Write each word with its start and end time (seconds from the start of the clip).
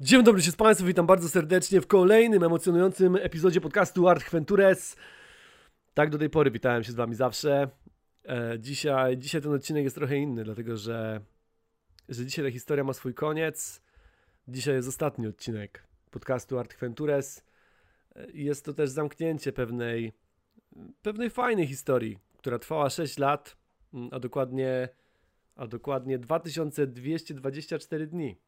Dzień 0.00 0.22
dobry 0.24 0.42
się 0.42 0.50
z 0.50 0.56
Państwem, 0.56 0.88
witam 0.88 1.06
bardzo 1.06 1.28
serdecznie 1.28 1.80
w 1.80 1.86
kolejnym 1.86 2.42
emocjonującym 2.42 3.16
epizodzie 3.16 3.60
podcastu 3.60 4.08
Art 4.08 4.30
Ventures. 4.30 4.96
Tak 5.94 6.10
do 6.10 6.18
tej 6.18 6.30
pory 6.30 6.50
witałem 6.50 6.84
się 6.84 6.92
z 6.92 6.94
Wami 6.94 7.14
zawsze. 7.14 7.68
E, 8.28 8.58
dzisiaj, 8.60 9.18
dzisiaj 9.18 9.42
ten 9.42 9.52
odcinek 9.52 9.84
jest 9.84 9.96
trochę 9.96 10.16
inny, 10.16 10.44
dlatego 10.44 10.76
że, 10.76 11.20
że 12.08 12.26
dzisiaj 12.26 12.44
ta 12.44 12.50
historia 12.50 12.84
ma 12.84 12.92
swój 12.92 13.14
koniec. 13.14 13.82
Dzisiaj 14.48 14.74
jest 14.74 14.88
ostatni 14.88 15.26
odcinek 15.26 15.82
podcastu 16.10 16.58
Art 16.58 16.80
Ventures. 16.80 17.42
E, 18.16 18.26
jest 18.32 18.64
to 18.64 18.72
też 18.72 18.90
zamknięcie 18.90 19.52
pewnej, 19.52 20.12
pewnej 21.02 21.30
fajnej 21.30 21.66
historii, 21.66 22.18
która 22.38 22.58
trwała 22.58 22.90
6 22.90 23.18
lat, 23.18 23.56
a 24.10 24.20
dokładnie, 24.20 24.88
a 25.54 25.66
dokładnie 25.66 26.18
2224 26.18 28.06
dni. 28.06 28.45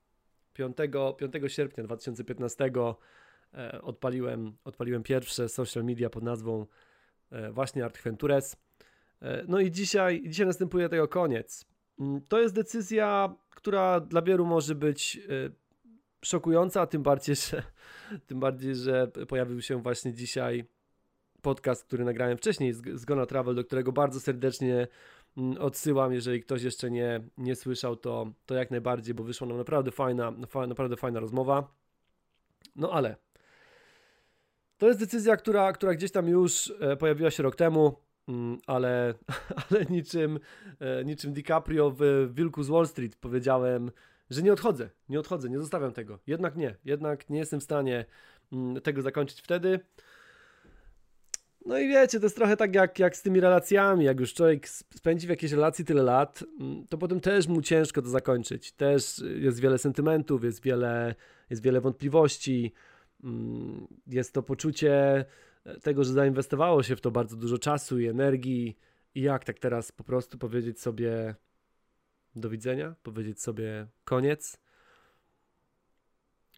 5, 0.58 0.76
5 1.32 1.52
sierpnia 1.52 1.84
2015 1.84 2.70
e, 3.54 3.82
odpaliłem, 3.82 4.56
odpaliłem 4.64 5.02
pierwsze 5.02 5.48
social 5.48 5.84
media 5.84 6.10
pod 6.10 6.22
nazwą 6.22 6.66
e, 7.30 7.52
właśnie 7.52 7.84
Art 7.84 8.02
Ventures. 8.02 8.56
E, 9.22 9.44
no 9.48 9.60
i 9.60 9.70
dzisiaj, 9.70 10.22
dzisiaj 10.26 10.46
następuje 10.46 10.88
tego 10.88 11.08
koniec. 11.08 11.64
Mm, 12.00 12.20
to 12.28 12.40
jest 12.40 12.54
decyzja, 12.54 13.34
która 13.50 14.00
dla 14.00 14.22
wielu 14.22 14.46
może 14.46 14.74
być 14.74 15.20
szokująca, 16.24 16.86
tym 16.86 17.02
bardziej, 17.02 17.36
że, 17.36 17.62
tym 18.26 18.40
bardziej, 18.40 18.74
że 18.74 19.08
pojawił 19.28 19.62
się 19.62 19.82
właśnie 19.82 20.12
dzisiaj 20.12 20.64
podcast, 21.42 21.84
który 21.84 22.04
nagrałem 22.04 22.38
wcześniej 22.38 22.72
z 22.74 23.04
Gona 23.04 23.26
Travel, 23.26 23.54
do 23.54 23.64
którego 23.64 23.92
bardzo 23.92 24.20
serdecznie 24.20 24.88
odsyłam, 25.58 26.12
jeżeli 26.12 26.40
ktoś 26.40 26.62
jeszcze 26.62 26.90
nie, 26.90 27.20
nie 27.38 27.56
słyszał, 27.56 27.96
to, 27.96 28.32
to 28.46 28.54
jak 28.54 28.70
najbardziej, 28.70 29.14
bo 29.14 29.24
wyszła 29.24 29.46
nam 29.46 29.56
naprawdę 29.56 29.90
fajna, 29.90 30.32
naprawdę 30.68 30.96
fajna 30.96 31.20
rozmowa. 31.20 31.74
No 32.76 32.92
ale 32.92 33.16
to 34.78 34.86
jest 34.86 35.00
decyzja, 35.00 35.36
która, 35.36 35.72
która 35.72 35.94
gdzieś 35.94 36.12
tam 36.12 36.28
już 36.28 36.72
e, 36.80 36.96
pojawiła 36.96 37.30
się 37.30 37.42
rok 37.42 37.56
temu, 37.56 37.96
mm, 38.28 38.58
ale, 38.66 39.14
ale 39.70 39.84
niczym, 39.84 40.40
e, 40.80 41.04
niczym 41.04 41.32
DiCaprio 41.32 41.94
w 41.98 42.30
Wilku 42.34 42.62
z 42.62 42.68
Wall 42.68 42.86
Street 42.86 43.16
powiedziałem, 43.16 43.90
że 44.30 44.42
nie 44.42 44.52
odchodzę, 44.52 44.90
nie 45.08 45.20
odchodzę, 45.20 45.48
nie 45.48 45.58
zostawiam 45.58 45.92
tego. 45.92 46.18
Jednak 46.26 46.56
nie, 46.56 46.76
jednak 46.84 47.30
nie 47.30 47.38
jestem 47.38 47.60
w 47.60 47.64
stanie 47.64 48.04
mm, 48.52 48.80
tego 48.80 49.02
zakończyć 49.02 49.40
wtedy. 49.40 49.80
No 51.68 51.78
i 51.78 51.88
wiecie, 51.88 52.20
to 52.20 52.26
jest 52.26 52.36
trochę 52.36 52.56
tak 52.56 52.74
jak, 52.74 52.98
jak 52.98 53.16
z 53.16 53.22
tymi 53.22 53.40
relacjami. 53.40 54.04
Jak 54.04 54.20
już 54.20 54.34
człowiek 54.34 54.68
spędzi 54.68 55.26
w 55.26 55.30
jakiejś 55.30 55.52
relacji 55.52 55.84
tyle 55.84 56.02
lat, 56.02 56.44
mm, 56.60 56.86
to 56.86 56.98
potem 56.98 57.20
też 57.20 57.46
mu 57.46 57.62
ciężko 57.62 58.02
to 58.02 58.08
zakończyć. 58.08 58.72
Też 58.72 59.22
jest 59.34 59.60
wiele 59.60 59.78
sentymentów, 59.78 60.44
jest 60.44 60.62
wiele, 60.62 61.14
jest 61.50 61.62
wiele 61.62 61.80
wątpliwości. 61.80 62.72
Mm, 63.24 63.86
jest 64.06 64.34
to 64.34 64.42
poczucie 64.42 65.24
tego, 65.82 66.04
że 66.04 66.12
zainwestowało 66.12 66.82
się 66.82 66.96
w 66.96 67.00
to 67.00 67.10
bardzo 67.10 67.36
dużo 67.36 67.58
czasu 67.58 67.98
i 67.98 68.06
energii. 68.06 68.78
I 69.14 69.22
jak 69.22 69.44
tak 69.44 69.58
teraz 69.58 69.92
po 69.92 70.04
prostu 70.04 70.38
powiedzieć 70.38 70.80
sobie 70.80 71.34
do 72.36 72.50
widzenia, 72.50 72.94
powiedzieć 73.02 73.42
sobie 73.42 73.86
koniec. 74.04 74.58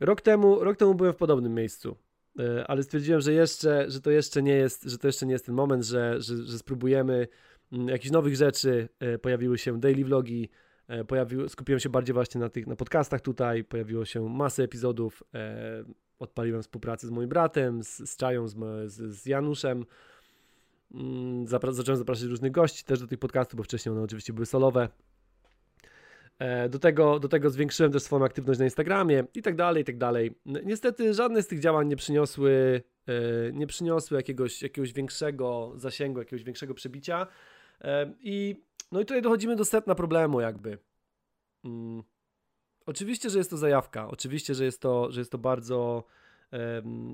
Rok 0.00 0.20
temu, 0.20 0.64
rok 0.64 0.76
temu 0.76 0.94
byłem 0.94 1.12
w 1.12 1.16
podobnym 1.16 1.54
miejscu. 1.54 1.96
E, 2.38 2.66
ale 2.66 2.82
stwierdziłem, 2.82 3.20
że 3.20 3.32
jeszcze, 3.32 3.90
że 3.90 4.00
to 4.00 4.10
jeszcze 4.10 4.42
nie 4.42 4.54
jest, 4.54 4.82
że 4.84 4.98
to 4.98 5.08
jeszcze 5.08 5.26
nie 5.26 5.32
jest 5.32 5.46
ten 5.46 5.54
moment, 5.54 5.84
że, 5.84 6.20
że, 6.20 6.44
że 6.44 6.58
spróbujemy 6.58 7.28
mm, 7.72 7.88
jakichś 7.88 8.10
nowych 8.10 8.36
rzeczy. 8.36 8.88
E, 9.00 9.18
pojawiły 9.18 9.58
się 9.58 9.80
daily 9.80 10.04
vlogi, 10.04 10.48
e, 10.88 11.04
pojawił, 11.04 11.48
skupiłem 11.48 11.80
się 11.80 11.88
bardziej 11.88 12.14
właśnie 12.14 12.40
na 12.40 12.48
tych 12.48 12.66
na 12.66 12.76
podcastach 12.76 13.20
tutaj, 13.20 13.64
pojawiło 13.64 14.04
się 14.04 14.28
masę 14.28 14.62
epizodów. 14.62 15.22
Odpaliłem 16.18 16.62
współpracę 16.62 17.06
z 17.06 17.10
moim 17.10 17.28
bratem, 17.28 17.82
z, 17.82 18.10
z 18.10 18.16
Czają, 18.16 18.48
z, 18.48 18.56
z, 18.92 19.26
Januszem. 19.26 19.84
Mm, 20.94 21.46
zapra 21.46 21.72
zacząłem 21.72 21.98
zapraszać 21.98 22.24
różnych 22.24 22.52
gości 22.52 22.84
też 22.84 23.00
do 23.00 23.06
tych 23.06 23.18
podcastów, 23.18 23.56
bo 23.56 23.62
wcześniej 23.62 23.92
one 23.92 24.02
oczywiście 24.02 24.32
były 24.32 24.46
solowe. 24.46 24.88
E, 26.40 26.68
do 26.68 26.78
tego, 26.78 27.18
do 27.18 27.28
tego 27.28 27.50
zwiększyłem 27.50 27.92
też 27.92 28.02
swoją 28.02 28.24
aktywność 28.24 28.58
na 28.58 28.64
Instagramie 28.64 29.24
i 29.34 29.42
tak 29.42 29.56
dalej, 29.56 29.82
i 29.82 29.84
tak 29.84 29.98
dalej. 29.98 30.38
Niestety 30.46 31.14
żadne 31.14 31.42
z 31.42 31.46
tych 31.46 31.60
działań 31.60 31.88
nie 31.88 31.96
przyniosły, 31.96 32.82
e, 33.06 33.52
nie 33.52 33.66
przyniosły 33.66 34.16
jakiegoś, 34.16 34.62
jakiegoś 34.62 34.92
większego 34.92 35.72
zasięgu, 35.76 36.18
jakiegoś 36.18 36.44
większego 36.44 36.74
przebicia. 36.74 37.26
E, 37.80 38.12
I 38.20 38.64
no 38.92 39.00
i 39.00 39.04
tutaj 39.04 39.22
dochodzimy 39.22 39.56
do 39.56 39.64
setna 39.64 39.94
problemu 39.94 40.40
jakby. 40.40 40.78
Hmm. 41.62 42.02
Oczywiście, 42.86 43.30
że 43.30 43.38
jest 43.38 43.50
to 43.50 43.56
zajawka, 43.56 44.08
oczywiście, 44.08 44.54
że 44.54 44.64
jest 44.64 44.80
to, 44.80 45.12
że 45.12 45.20
jest 45.20 45.32
to 45.32 45.38
bardzo 45.38 46.04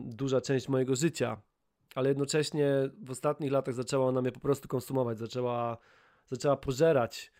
duża 0.04 0.40
część 0.40 0.68
mojego 0.68 0.96
życia, 0.96 1.36
ale 1.94 2.08
jednocześnie 2.08 2.68
w 3.04 3.10
ostatnich 3.10 3.52
latach 3.52 3.74
zaczęła 3.74 4.06
ona 4.06 4.22
mnie 4.22 4.32
po 4.32 4.40
prostu 4.40 4.68
konsumować, 4.68 5.18
zaczęła, 5.18 5.78
zaczęła 6.26 6.56
pożerać 6.56 7.32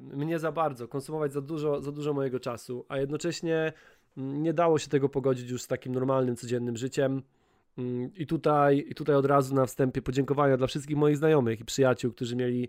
mnie 0.00 0.38
za 0.38 0.52
bardzo, 0.52 0.88
konsumować 0.88 1.32
za 1.32 1.40
dużo, 1.40 1.80
za 1.80 1.92
dużo 1.92 2.12
mojego 2.12 2.40
czasu, 2.40 2.84
a 2.88 2.98
jednocześnie 2.98 3.72
mm, 4.16 4.42
nie 4.42 4.52
dało 4.52 4.78
się 4.78 4.88
tego 4.88 5.08
pogodzić 5.08 5.50
już 5.50 5.62
z 5.62 5.66
takim 5.66 5.94
normalnym, 5.94 6.36
codziennym 6.36 6.76
życiem. 6.76 7.22
Mm, 7.78 8.14
I 8.14 8.26
tutaj, 8.26 8.84
I 8.88 8.94
tutaj 8.94 9.16
od 9.16 9.26
razu 9.26 9.54
na 9.54 9.66
wstępie 9.66 10.02
podziękowania 10.02 10.56
dla 10.56 10.66
wszystkich 10.66 10.96
moich 10.96 11.16
znajomych 11.16 11.60
i 11.60 11.64
przyjaciół, 11.64 12.12
którzy 12.12 12.36
mieli 12.36 12.68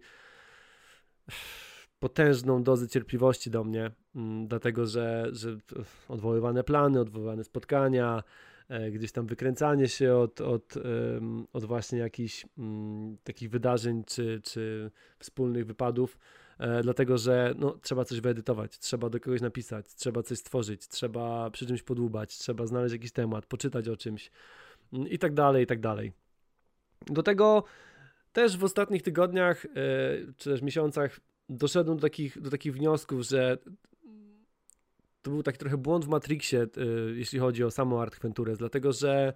potężną 1.99 2.63
dozę 2.63 2.87
cierpliwości 2.87 3.51
do 3.51 3.63
mnie, 3.63 3.91
mm, 4.15 4.47
dlatego 4.47 4.85
że, 4.85 5.27
że 5.31 5.57
odwoływane 6.09 6.63
plany, 6.63 6.99
odwoływane 6.99 7.43
spotkania, 7.43 8.23
e, 8.69 8.91
gdzieś 8.91 9.11
tam 9.11 9.27
wykręcanie 9.27 9.87
się 9.87 10.15
od, 10.15 10.41
od, 10.41 10.73
od 11.53 11.65
właśnie 11.65 11.99
jakichś 11.99 12.45
takich 13.23 13.49
wydarzeń 13.49 14.03
czy, 14.07 14.41
czy 14.43 14.91
wspólnych 15.19 15.65
wypadów 15.65 16.17
E, 16.17 16.42
dlatego 16.83 17.17
że 17.17 17.53
no, 17.57 17.77
trzeba 17.81 18.05
coś 18.05 18.21
wyedytować, 18.21 18.79
trzeba 18.79 19.09
do 19.09 19.19
kogoś 19.19 19.41
napisać, 19.41 19.95
trzeba 19.95 20.23
coś 20.23 20.37
stworzyć, 20.37 20.87
trzeba 20.87 21.51
przy 21.51 21.67
czymś 21.67 21.83
podłubać, 21.83 22.37
trzeba 22.37 22.65
znaleźć 22.65 22.93
jakiś 22.93 23.11
temat, 23.11 23.45
poczytać 23.45 23.87
o 23.87 23.97
czymś 23.97 24.31
mm, 24.93 25.07
i 25.07 25.19
tak 25.19 25.33
dalej, 25.33 25.63
i 25.63 25.67
tak 25.67 25.79
dalej. 25.79 26.11
Do 27.05 27.23
tego 27.23 27.63
też 28.33 28.57
w 28.57 28.63
ostatnich 28.63 29.01
tygodniach 29.01 29.65
e, 29.65 29.69
czy 30.37 30.49
też 30.49 30.61
miesiącach 30.61 31.19
doszedłem 31.49 31.97
do 31.97 32.01
takich, 32.01 32.41
do 32.41 32.49
takich 32.49 32.73
wniosków, 32.73 33.21
że 33.21 33.57
to 35.21 35.31
był 35.31 35.43
taki 35.43 35.57
trochę 35.57 35.77
błąd 35.77 36.05
w 36.05 36.07
Matrixie, 36.07 36.61
e, 36.61 36.67
jeśli 37.13 37.39
chodzi 37.39 37.63
o 37.63 37.71
samą 37.71 38.01
Art 38.01 38.19
Ventures, 38.19 38.57
dlatego 38.57 38.91
że 38.91 39.33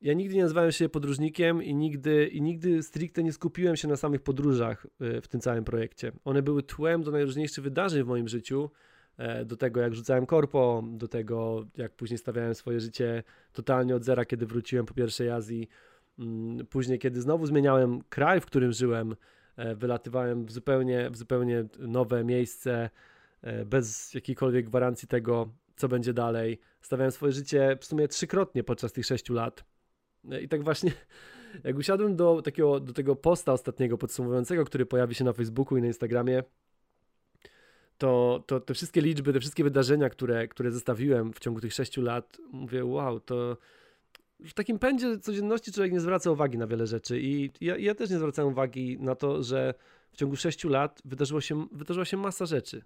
ja 0.00 0.14
nigdy 0.14 0.34
nie 0.34 0.42
nazywałem 0.42 0.72
się 0.72 0.88
podróżnikiem 0.88 1.62
i 1.62 1.74
nigdy, 1.74 2.26
i 2.26 2.42
nigdy 2.42 2.82
stricte 2.82 3.22
nie 3.22 3.32
skupiłem 3.32 3.76
się 3.76 3.88
na 3.88 3.96
samych 3.96 4.22
podróżach 4.22 4.86
y, 4.86 5.20
w 5.20 5.28
tym 5.28 5.40
całym 5.40 5.64
projekcie. 5.64 6.12
One 6.24 6.42
były 6.42 6.62
tłem 6.62 7.02
do 7.02 7.10
najróżniejszych 7.10 7.64
wydarzeń 7.64 8.04
w 8.04 8.06
moim 8.06 8.28
życiu, 8.28 8.70
e, 9.16 9.44
do 9.44 9.56
tego 9.56 9.80
jak 9.80 9.94
rzucałem 9.94 10.26
korpo, 10.26 10.84
do 10.92 11.08
tego 11.08 11.66
jak 11.76 11.92
później 11.92 12.18
stawiałem 12.18 12.54
swoje 12.54 12.80
życie 12.80 13.22
totalnie 13.52 13.96
od 13.96 14.04
zera, 14.04 14.24
kiedy 14.24 14.46
wróciłem 14.46 14.86
po 14.86 14.94
pierwszej 14.94 15.30
Azji, 15.30 15.68
mm, 16.18 16.66
później 16.66 16.98
kiedy 16.98 17.20
znowu 17.20 17.46
zmieniałem 17.46 18.02
kraj, 18.08 18.40
w 18.40 18.46
którym 18.46 18.72
żyłem, 18.72 19.16
e, 19.56 19.74
wylatywałem 19.74 20.46
w 20.46 20.52
zupełnie, 20.52 21.10
w 21.10 21.16
zupełnie 21.16 21.64
nowe 21.78 22.24
miejsce, 22.24 22.90
e, 23.42 23.64
bez 23.64 24.14
jakiejkolwiek 24.14 24.66
gwarancji 24.66 25.08
tego, 25.08 25.48
co 25.76 25.88
będzie 25.88 26.12
dalej. 26.12 26.60
Stawiałem 26.80 27.12
swoje 27.12 27.32
życie 27.32 27.76
w 27.80 27.84
sumie 27.84 28.08
trzykrotnie 28.08 28.64
podczas 28.64 28.92
tych 28.92 29.06
sześciu 29.06 29.34
lat. 29.34 29.64
I 30.42 30.48
tak 30.48 30.64
właśnie, 30.64 30.92
jak 31.64 31.76
usiadłem 31.76 32.16
do 32.16 32.42
takiego, 32.42 32.80
do 32.80 32.92
tego 32.92 33.16
posta 33.16 33.52
ostatniego 33.52 33.98
podsumowującego, 33.98 34.64
który 34.64 34.86
pojawi 34.86 35.14
się 35.14 35.24
na 35.24 35.32
Facebooku 35.32 35.78
i 35.78 35.80
na 35.80 35.86
Instagramie, 35.86 36.42
to, 37.98 38.44
to 38.46 38.60
te 38.60 38.74
wszystkie 38.74 39.00
liczby, 39.00 39.32
te 39.32 39.40
wszystkie 39.40 39.64
wydarzenia, 39.64 40.10
które, 40.10 40.48
które 40.48 40.70
zestawiłem 40.70 41.32
w 41.32 41.38
ciągu 41.38 41.60
tych 41.60 41.72
sześciu 41.72 42.02
lat, 42.02 42.38
mówię, 42.52 42.84
wow, 42.84 43.20
to 43.20 43.56
w 44.40 44.54
takim 44.54 44.78
pędzie 44.78 45.18
codzienności 45.18 45.72
człowiek 45.72 45.92
nie 45.92 46.00
zwraca 46.00 46.30
uwagi 46.30 46.58
na 46.58 46.66
wiele 46.66 46.86
rzeczy 46.86 47.20
i 47.20 47.50
ja, 47.60 47.76
ja 47.76 47.94
też 47.94 48.10
nie 48.10 48.18
zwracałem 48.18 48.52
uwagi 48.52 48.98
na 49.00 49.14
to, 49.14 49.42
że 49.42 49.74
w 50.12 50.16
ciągu 50.16 50.36
sześciu 50.36 50.68
lat 50.68 51.02
wydarzyło 51.04 51.40
się, 51.40 51.66
wydarzyła 51.72 52.04
się 52.04 52.16
masa 52.16 52.46
rzeczy. 52.46 52.82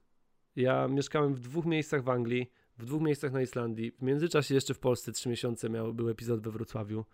Ja 0.56 0.88
mieszkałem 0.88 1.34
w 1.34 1.40
dwóch 1.40 1.64
miejscach 1.64 2.02
w 2.02 2.08
Anglii, 2.08 2.50
w 2.78 2.84
dwóch 2.84 3.02
miejscach 3.02 3.32
na 3.32 3.42
Islandii. 3.42 3.92
W 3.92 4.02
międzyczasie 4.02 4.54
jeszcze 4.54 4.74
w 4.74 4.78
Polsce 4.78 5.12
trzy 5.12 5.28
miesiące 5.28 5.70
miał, 5.70 5.94
był 5.94 6.08
epizod 6.08 6.40
we 6.40 6.50
Wrocławiu. 6.50 7.04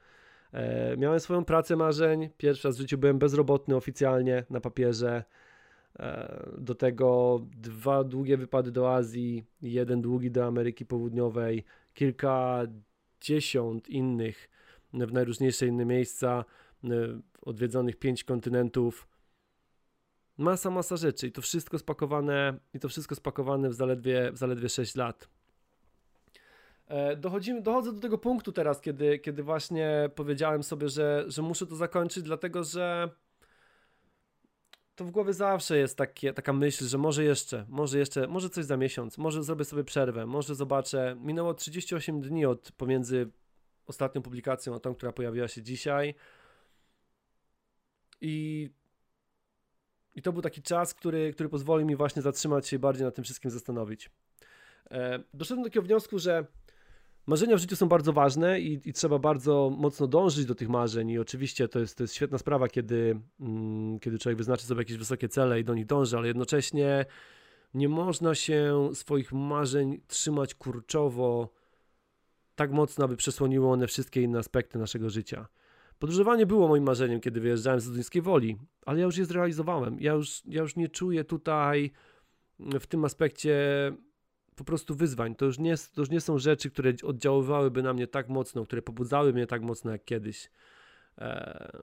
E, 0.52 0.96
miałem 0.96 1.20
swoją 1.20 1.44
pracę 1.44 1.76
marzeń. 1.76 2.28
Pierwszy 2.36 2.68
raz 2.68 2.76
w 2.76 2.80
życiu 2.80 2.98
byłem 2.98 3.18
bezrobotny 3.18 3.76
oficjalnie 3.76 4.44
na 4.50 4.60
papierze. 4.60 5.24
E, 5.98 6.50
do 6.58 6.74
tego 6.74 7.40
dwa 7.56 8.04
długie 8.04 8.36
wypady 8.36 8.70
do 8.70 8.94
Azji, 8.94 9.44
jeden 9.62 10.02
długi 10.02 10.30
do 10.30 10.46
Ameryki 10.46 10.86
Południowej, 10.86 11.64
kilkadziesiąt 11.94 13.88
innych 13.88 14.48
w 14.92 15.12
najróżniejsze 15.12 15.66
inne 15.66 15.84
miejsca, 15.84 16.44
e, 16.84 16.88
odwiedzonych 17.42 17.96
pięć 17.96 18.24
kontynentów. 18.24 19.08
Masa, 20.38 20.70
masa 20.70 20.96
rzeczy 20.96 21.26
i 21.26 21.32
to 21.32 21.42
wszystko 21.42 21.78
spakowane, 21.78 22.58
i 22.74 22.78
to 22.78 22.88
wszystko 22.88 23.14
spakowane 23.14 23.68
w 23.68 23.74
zaledwie, 23.74 24.32
w 24.32 24.36
zaledwie 24.36 24.68
6 24.68 24.96
lat. 24.96 25.28
E, 26.90 27.16
dochodzimy, 27.16 27.62
dochodzę 27.62 27.92
do 27.92 28.00
tego 28.00 28.18
punktu 28.18 28.52
teraz, 28.52 28.80
kiedy, 28.80 29.18
kiedy 29.18 29.42
właśnie 29.42 30.10
powiedziałem 30.14 30.62
sobie, 30.62 30.88
że, 30.88 31.24
że 31.26 31.42
muszę 31.42 31.66
to 31.66 31.76
zakończyć, 31.76 32.22
dlatego 32.22 32.64
że 32.64 33.10
to 34.96 35.04
w 35.04 35.10
głowie 35.10 35.32
zawsze 35.32 35.78
jest 35.78 35.96
takie, 35.96 36.32
taka 36.32 36.52
myśl, 36.52 36.84
że 36.84 36.98
może 36.98 37.24
jeszcze, 37.24 37.66
może 37.68 37.98
jeszcze, 37.98 38.26
może 38.26 38.50
coś 38.50 38.64
za 38.64 38.76
miesiąc, 38.76 39.18
może 39.18 39.42
zrobię 39.42 39.64
sobie 39.64 39.84
przerwę, 39.84 40.26
może 40.26 40.54
zobaczę. 40.54 41.16
Minęło 41.20 41.54
38 41.54 42.20
dni 42.20 42.46
od 42.46 42.72
pomiędzy 42.72 43.30
ostatnią 43.86 44.22
publikacją 44.22 44.74
a 44.74 44.80
tą, 44.80 44.94
która 44.94 45.12
pojawiła 45.12 45.48
się 45.48 45.62
dzisiaj. 45.62 46.14
I, 48.20 48.70
i 50.14 50.22
to 50.22 50.32
był 50.32 50.42
taki 50.42 50.62
czas, 50.62 50.94
który, 50.94 51.32
który 51.32 51.48
pozwolił 51.48 51.86
mi 51.86 51.96
właśnie 51.96 52.22
zatrzymać 52.22 52.68
się 52.68 52.76
i 52.76 52.78
bardziej 52.78 53.04
nad 53.04 53.14
tym 53.14 53.24
wszystkim 53.24 53.50
zastanowić. 53.50 54.10
E, 54.90 55.22
doszedłem 55.34 55.62
do 55.62 55.70
takiego 55.70 55.86
wniosku, 55.86 56.18
że 56.18 56.46
Marzenia 57.26 57.56
w 57.56 57.60
życiu 57.60 57.76
są 57.76 57.88
bardzo 57.88 58.12
ważne 58.12 58.60
i, 58.60 58.88
i, 58.88 58.92
trzeba 58.92 59.18
bardzo 59.18 59.70
mocno 59.78 60.06
dążyć 60.06 60.46
do 60.46 60.54
tych 60.54 60.68
marzeń 60.68 61.10
i 61.10 61.18
oczywiście 61.18 61.68
to 61.68 61.78
jest, 61.78 61.96
to 61.96 62.04
jest 62.04 62.14
świetna 62.14 62.38
sprawa, 62.38 62.68
kiedy, 62.68 63.20
mm, 63.40 64.00
kiedy 64.00 64.18
człowiek 64.18 64.38
wyznaczy 64.38 64.66
sobie 64.66 64.80
jakieś 64.80 64.96
wysokie 64.96 65.28
cele 65.28 65.60
i 65.60 65.64
do 65.64 65.74
nich 65.74 65.86
dąży, 65.86 66.16
ale 66.16 66.26
jednocześnie 66.26 67.06
nie 67.74 67.88
można 67.88 68.34
się 68.34 68.90
swoich 68.94 69.32
marzeń 69.32 70.00
trzymać 70.06 70.54
kurczowo 70.54 71.48
tak 72.54 72.72
mocno, 72.72 73.04
aby 73.04 73.16
przesłoniły 73.16 73.68
one 73.68 73.86
wszystkie 73.86 74.22
inne 74.22 74.38
aspekty 74.38 74.78
naszego 74.78 75.10
życia. 75.10 75.46
Podróżowanie 75.98 76.46
było 76.46 76.68
moim 76.68 76.84
marzeniem, 76.84 77.20
kiedy 77.20 77.40
wyjeżdżałem 77.40 77.80
z 77.80 77.86
Dudyńskiej 77.86 78.22
Woli, 78.22 78.56
ale 78.86 78.98
ja 78.98 79.04
już 79.04 79.16
je 79.16 79.24
zrealizowałem. 79.24 79.96
Ja 80.00 80.12
już, 80.12 80.42
ja 80.46 80.62
już 80.62 80.76
nie 80.76 80.88
czuję 80.88 81.24
tutaj 81.24 81.90
w 82.58 82.86
tym 82.86 83.04
aspekcie 83.04 83.56
po 84.60 84.64
prostu 84.64 84.94
wyzwań. 84.94 85.34
To 85.34 85.44
już, 85.44 85.58
nie, 85.58 85.74
to 85.76 86.02
już 86.02 86.10
nie 86.10 86.20
są 86.20 86.38
rzeczy, 86.38 86.70
które 86.70 86.92
oddziaływałyby 87.02 87.82
na 87.82 87.92
mnie 87.92 88.06
tak 88.06 88.28
mocno, 88.28 88.64
które 88.64 88.82
pobudzały 88.82 89.32
mnie 89.32 89.46
tak 89.46 89.62
mocno 89.62 89.90
jak 89.90 90.04
kiedyś. 90.04 90.50
E, 91.18 91.82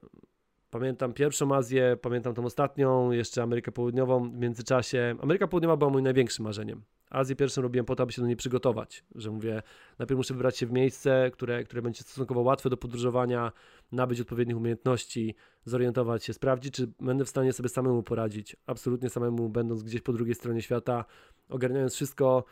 pamiętam 0.69 1.13
pierwszą 1.13 1.55
Azję, 1.55 1.97
pamiętam 2.01 2.33
tą 2.33 2.45
ostatnią, 2.45 3.11
jeszcze 3.11 3.43
Amerykę 3.43 3.71
Południową 3.71 4.29
w 4.29 4.33
międzyczasie. 4.33 5.15
Ameryka 5.21 5.47
Południowa 5.47 5.77
była 5.77 5.89
moim 5.89 6.03
największym 6.03 6.45
marzeniem. 6.45 6.81
Azję 7.09 7.35
pierwszą 7.35 7.61
robiłem 7.61 7.85
po 7.85 7.95
to, 7.95 8.03
aby 8.03 8.11
się 8.11 8.21
do 8.21 8.27
niej 8.27 8.35
przygotować, 8.35 9.03
że 9.15 9.31
mówię, 9.31 9.61
najpierw 9.99 10.17
muszę 10.17 10.33
wybrać 10.33 10.57
się 10.57 10.65
w 10.65 10.71
miejsce, 10.71 11.31
które, 11.33 11.63
które 11.63 11.81
będzie 11.81 12.01
stosunkowo 12.01 12.41
łatwe 12.41 12.69
do 12.69 12.77
podróżowania, 12.77 13.51
nabyć 13.91 14.21
odpowiednich 14.21 14.57
umiejętności, 14.57 15.35
zorientować 15.65 16.23
się, 16.23 16.33
sprawdzić, 16.33 16.73
czy 16.73 16.91
będę 16.99 17.25
w 17.25 17.29
stanie 17.29 17.53
sobie 17.53 17.69
samemu 17.69 18.03
poradzić. 18.03 18.55
Absolutnie 18.65 19.09
samemu, 19.09 19.49
będąc 19.49 19.83
gdzieś 19.83 20.01
po 20.01 20.13
drugiej 20.13 20.35
stronie 20.35 20.61
świata, 20.61 21.05
ogarniając 21.49 21.93
wszystko, 21.93 22.43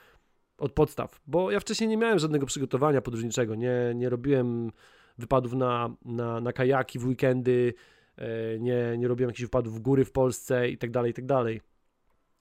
od 0.58 0.72
podstaw, 0.72 1.22
bo 1.28 1.52
ja 1.52 1.60
wcześniej 1.60 1.90
nie 1.90 1.98
miałem 1.98 2.20
żadnego 2.20 2.46
przygotowania 2.46 3.02
podróżniczego, 3.02 3.56
nie, 3.56 3.94
nie 3.96 4.10
robiłem 4.10 4.72
wypadów 5.18 5.54
na, 5.54 5.96
na, 6.06 6.42
na 6.42 6.54
kajaki 6.54 7.00
w 7.00 7.06
weekendy, 7.06 7.74
e, 8.18 8.60
nie, 8.60 8.98
nie 8.98 9.08
robiłem 9.08 9.30
jakichś 9.30 9.44
wypadów 9.44 9.76
w 9.76 9.80
góry 9.80 10.06
w 10.06 10.12
Polsce 10.12 10.70
i 10.70 10.78
tak 10.78 10.92
dalej, 10.92 11.12
i 11.12 11.14
tak 11.14 11.26
dalej. 11.26 11.62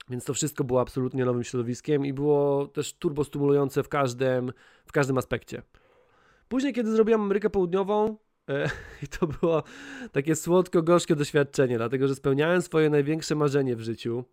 Więc 0.09 0.25
to 0.25 0.33
wszystko 0.33 0.63
było 0.63 0.81
absolutnie 0.81 1.25
nowym 1.25 1.43
środowiskiem 1.43 2.05
i 2.05 2.13
było 2.13 2.67
też 2.67 2.93
turbo 2.93 3.23
stymulujące 3.23 3.83
w 3.83 3.89
każdym, 3.89 4.51
w 4.85 4.91
każdym 4.91 5.17
aspekcie. 5.17 5.61
Później, 6.47 6.73
kiedy 6.73 6.91
zrobiłem 6.91 7.21
Amerykę 7.21 7.49
Południową, 7.49 8.17
e, 8.49 8.69
i 9.03 9.07
to 9.07 9.27
było 9.27 9.63
takie 10.11 10.35
słodko-gorzkie 10.35 11.15
doświadczenie, 11.15 11.77
dlatego 11.77 12.07
że 12.07 12.15
spełniałem 12.15 12.61
swoje 12.61 12.89
największe 12.89 13.35
marzenie 13.35 13.75
w 13.75 13.81
życiu, 13.81 14.23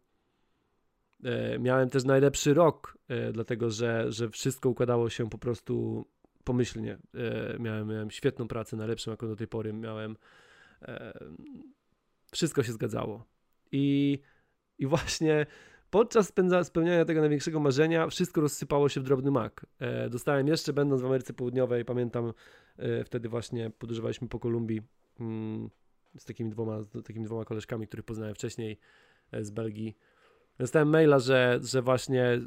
miałem 1.58 1.90
też 1.90 2.04
najlepszy 2.04 2.54
rok, 2.54 2.98
e, 3.08 3.32
dlatego 3.32 3.70
że, 3.70 4.12
że 4.12 4.30
wszystko 4.30 4.68
układało 4.68 5.10
się 5.10 5.30
po 5.30 5.38
prostu 5.38 6.04
pomyślnie. 6.44 6.98
E, 7.14 7.58
miałem, 7.58 7.88
miałem 7.88 8.10
świetną 8.10 8.48
pracę, 8.48 8.76
najlepszą 8.76 9.10
jaką 9.10 9.28
do 9.28 9.36
tej 9.36 9.48
pory 9.48 9.72
miałem. 9.72 10.16
Wszystko 12.32 12.62
się 12.62 12.72
zgadzało. 12.72 13.24
I, 13.72 14.18
i 14.78 14.86
właśnie 14.86 15.46
podczas 15.90 16.28
spędza, 16.28 16.64
spełniania 16.64 17.04
tego 17.04 17.20
największego 17.20 17.60
marzenia 17.60 18.06
wszystko 18.06 18.40
rozsypało 18.40 18.88
się 18.88 19.00
w 19.00 19.04
drobny 19.04 19.30
mak. 19.30 19.66
Dostałem 20.10 20.48
jeszcze, 20.48 20.72
będąc 20.72 21.02
w 21.02 21.06
Ameryce 21.06 21.32
Południowej, 21.32 21.84
pamiętam, 21.84 22.32
wtedy 23.04 23.28
właśnie 23.28 23.70
podróżowaliśmy 23.70 24.28
po 24.28 24.38
Kolumbii 24.38 24.82
mm, 25.20 25.70
z 26.18 26.24
takimi 26.24 26.50
dwoma, 26.50 26.78
takimi 27.04 27.24
dwoma 27.24 27.44
koleżkami, 27.44 27.86
których 27.86 28.06
poznałem 28.06 28.34
wcześniej 28.34 28.78
z 29.40 29.50
Belgii. 29.50 29.96
Dostałem 30.58 30.88
maila, 30.88 31.18
że, 31.18 31.60
że 31.62 31.82
właśnie 31.82 32.40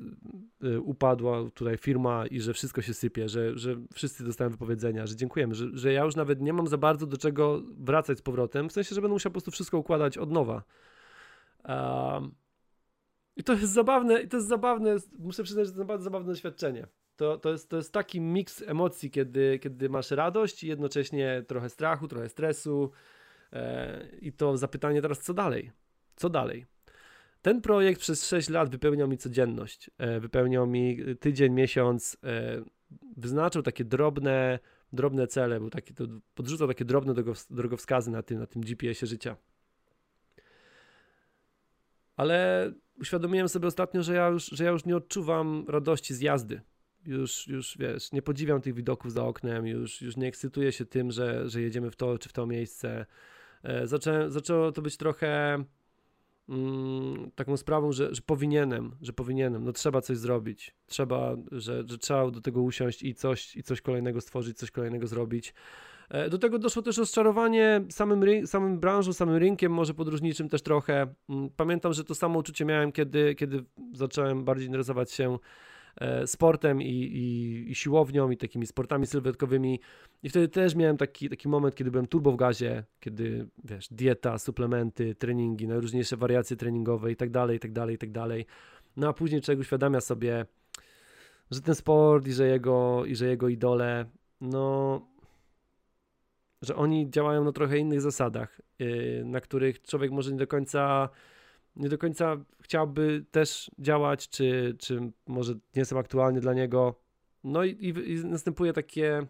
y, 0.63 0.81
upadła 0.81 1.50
tutaj 1.54 1.78
firma 1.78 2.28
i 2.28 2.40
że 2.40 2.54
wszystko 2.54 2.81
się 2.81 2.94
sypie, 2.94 3.30
że, 3.30 3.57
że 3.57 3.75
wszyscy 3.94 4.24
dostają 4.24 4.50
wypowiedzenia, 4.50 5.07
że 5.07 5.16
dziękujemy, 5.16 5.56
że, 5.56 5.66
że 5.74 5.94
ja 5.94 6.04
już 6.04 6.16
nawet 6.16 6.42
nie 6.42 6.54
mam 6.54 6.68
za 6.68 6.78
bardzo 6.78 7.07
do 7.07 7.18
czego 7.18 7.62
wracać 7.78 8.18
z 8.18 8.22
powrotem, 8.22 8.69
w 8.69 8.72
sensie, 8.72 8.96
że 8.96 9.02
będę 9.02 9.13
musiał 9.13 9.30
po 9.30 9.34
prostu 9.34 9.52
wszystko 9.52 9.78
układać 9.78 10.18
od 10.18 10.31
nowa. 10.31 10.63
Um, 11.68 12.36
I 13.36 13.44
to 13.44 13.54
jest 13.54 13.74
zabawne, 13.74 14.22
i 14.22 14.28
to 14.28 14.38
jest 14.38 14.50
zabawne, 14.50 14.96
muszę 15.19 15.44
przyznać, 15.44 15.66
że 15.66 15.72
to 15.72 15.78
jest 15.78 15.88
bardzo 15.88 16.04
zabawne 16.04 16.28
doświadczenie. 16.28 16.88
To, 17.16 17.38
to, 17.38 17.52
jest, 17.52 17.69
to 17.69 17.78
jest 17.78 17.94
taki 17.94 18.22
miks 18.22 18.62
emocji, 18.62 19.12
kiedy, 19.12 19.60
kiedy 19.60 19.90
masz 19.90 20.12
radość 20.12 20.63
i 20.63 20.68
jednocześnie 20.68 21.44
trochę 21.48 21.69
strachu, 21.69 22.07
trochę 22.07 22.30
stresu 22.30 22.92
e, 23.54 24.07
i 24.22 24.34
to 24.34 24.57
zapytanie 24.57 25.02
teraz, 25.02 25.19
co 25.19 25.34
dalej? 25.34 25.72
Co 26.16 26.30
dalej? 26.30 26.66
Ten 27.45 27.62
projekt 27.62 28.01
przez 28.01 28.27
6 28.27 28.50
lat 28.50 28.69
wypełniał 28.69 29.07
mi 29.07 29.18
codzienność, 29.18 29.89
e, 29.97 30.19
wypełniał 30.19 30.68
mi 30.68 30.97
tydzień, 31.19 31.53
miesiąc, 31.53 32.18
e, 32.24 32.63
wyznaczył 33.18 33.62
takie 33.62 33.86
drobne, 33.86 34.59
drobne 34.94 35.27
cele, 35.27 35.59
był 35.59 35.69
taki, 35.69 35.94
podrzucał 36.36 36.68
takie 36.68 36.86
drobne 36.86 37.13
drogowskazy 37.50 38.12
na 38.12 38.24
tym, 38.24 38.39
na 38.39 38.47
tym 38.47 38.62
GPS-ie 38.62 39.07
życia. 39.07 39.36
Ale 42.15 42.71
uświadomiłem 43.00 43.50
sobie 43.50 43.68
ostatnio, 43.68 44.03
że 44.03 44.15
ja 44.15 44.27
już, 44.27 44.45
że 44.45 44.63
ja 44.63 44.71
już 44.71 44.86
nie 44.86 44.97
odczuwam 44.97 45.65
radości 45.68 46.13
z 46.13 46.21
jazdy. 46.21 46.62
Już, 47.06 47.47
już 47.47 47.77
wiesz, 47.80 48.12
nie 48.12 48.21
podziwiam 48.21 48.62
tych 48.62 48.74
widoków 48.74 49.12
za 49.12 49.24
oknem, 49.24 49.68
już, 49.68 50.01
już 50.01 50.18
nie 50.18 50.27
ekscytuję 50.27 50.71
się 50.71 50.86
tym, 50.86 51.12
że, 51.12 51.50
że 51.50 51.62
jedziemy 51.62 51.92
w 51.92 51.95
to 51.95 52.18
czy 52.18 52.30
w 52.30 52.33
to 52.33 52.45
miejsce. 52.45 53.06
E, 53.63 53.88
zaczę, 53.88 54.31
zaczęło 54.31 54.71
to 54.71 54.81
być 54.81 54.97
trochę 54.97 55.63
mm, 56.50 57.31
taką 57.36 57.57
sprawą, 57.57 57.92
że, 57.92 58.15
że 58.15 58.21
powinienem, 58.21 58.95
że 59.01 59.13
powinienem, 59.13 59.63
no 59.63 59.71
trzeba 59.71 60.01
coś 60.01 60.18
zrobić, 60.18 60.75
trzeba, 60.86 61.36
że, 61.51 61.83
że 61.88 61.97
trzeba 61.97 62.31
do 62.31 62.42
tego 62.42 62.61
usiąść 62.61 63.04
i 63.04 63.16
coś, 63.16 63.56
i 63.56 63.64
coś 63.64 63.81
kolejnego 63.81 64.21
stworzyć, 64.21 64.57
coś 64.57 64.71
kolejnego 64.71 65.07
zrobić. 65.07 65.54
E, 66.09 66.30
do 66.30 66.37
tego 66.37 66.59
doszło 66.59 66.81
też 66.81 66.97
rozczarowanie 66.97 67.81
samym, 67.90 68.47
samym 68.47 68.80
branżą, 68.80 69.14
samym 69.14 69.35
rynkiem, 69.35 69.71
może 69.71 69.94
podróżniczym 69.94 70.49
też 70.49 70.61
trochę. 70.61 71.14
Mm, 71.30 71.49
pamiętam, 71.56 71.94
że 71.94 72.04
to 72.04 72.16
samo 72.16 72.40
uczucie 72.40 72.66
miałem, 72.66 72.92
kiedy, 72.92 73.35
kiedy 73.35 73.64
zacząłem 73.94 74.45
bardziej 74.45 74.68
interesować 74.68 75.11
się 75.11 75.37
sportem 76.25 76.81
i, 76.81 76.85
i, 76.85 77.71
i, 77.71 77.75
siłownią 77.75 78.30
i 78.30 78.37
takimi 78.37 78.66
sportami 78.66 79.07
sylwetkowymi 79.07 79.80
i 80.23 80.30
wtedy 80.30 80.47
też 80.47 80.75
miałem 80.75 80.97
taki, 80.97 81.30
taki 81.30 81.47
moment, 81.47 81.75
kiedy 81.75 81.92
byłem 81.92 82.07
turbo 82.07 82.31
w 82.31 82.35
gazie, 82.35 82.83
kiedy 82.99 83.47
wiesz, 83.64 83.87
dieta, 83.92 84.37
suplementy, 84.37 85.16
treningi, 85.16 85.68
najróżniejsze 85.68 86.18
wariacje 86.18 86.57
treningowe 86.57 87.11
i 87.11 87.16
tak 87.16 87.30
dalej, 87.30 87.57
i 87.57 87.59
tak 87.59 87.71
dalej, 87.71 87.95
i 87.95 87.97
tak 87.97 88.11
dalej. 88.11 88.45
No 88.97 89.09
a 89.09 89.14
później 89.14 89.42
człowiek 89.42 89.59
uświadamia 89.59 90.02
sobie, 90.02 90.45
że 91.52 91.61
ten 91.61 91.75
sport 91.75 92.28
i 92.28 92.33
że 92.33 92.47
jego, 92.47 93.06
i 93.06 93.16
że 93.16 93.28
jego 93.28 93.49
idole, 93.49 94.06
no 94.42 95.02
że 96.61 96.75
oni 96.75 97.09
działają 97.09 97.44
na 97.44 97.52
trochę 97.52 97.78
innych 97.78 98.02
zasadach, 98.02 98.61
yy, 98.80 99.23
na 99.25 99.42
których 99.42 99.81
człowiek 99.81 100.11
może 100.11 100.31
nie 100.31 100.37
do 100.37 100.47
końca 100.47 101.09
nie 101.75 101.89
do 101.89 101.97
końca 101.97 102.37
chciałby 102.61 103.25
też 103.31 103.71
działać, 103.79 104.29
czy, 104.29 104.75
czy 104.79 105.11
może 105.27 105.53
nie 105.75 105.85
są 105.85 105.99
aktualnie 105.99 106.41
dla 106.41 106.53
niego. 106.53 106.95
No 107.44 107.63
i, 107.63 107.69
i, 107.69 108.11
i 108.11 108.25
następuje 108.25 108.73
takie, 108.73 109.27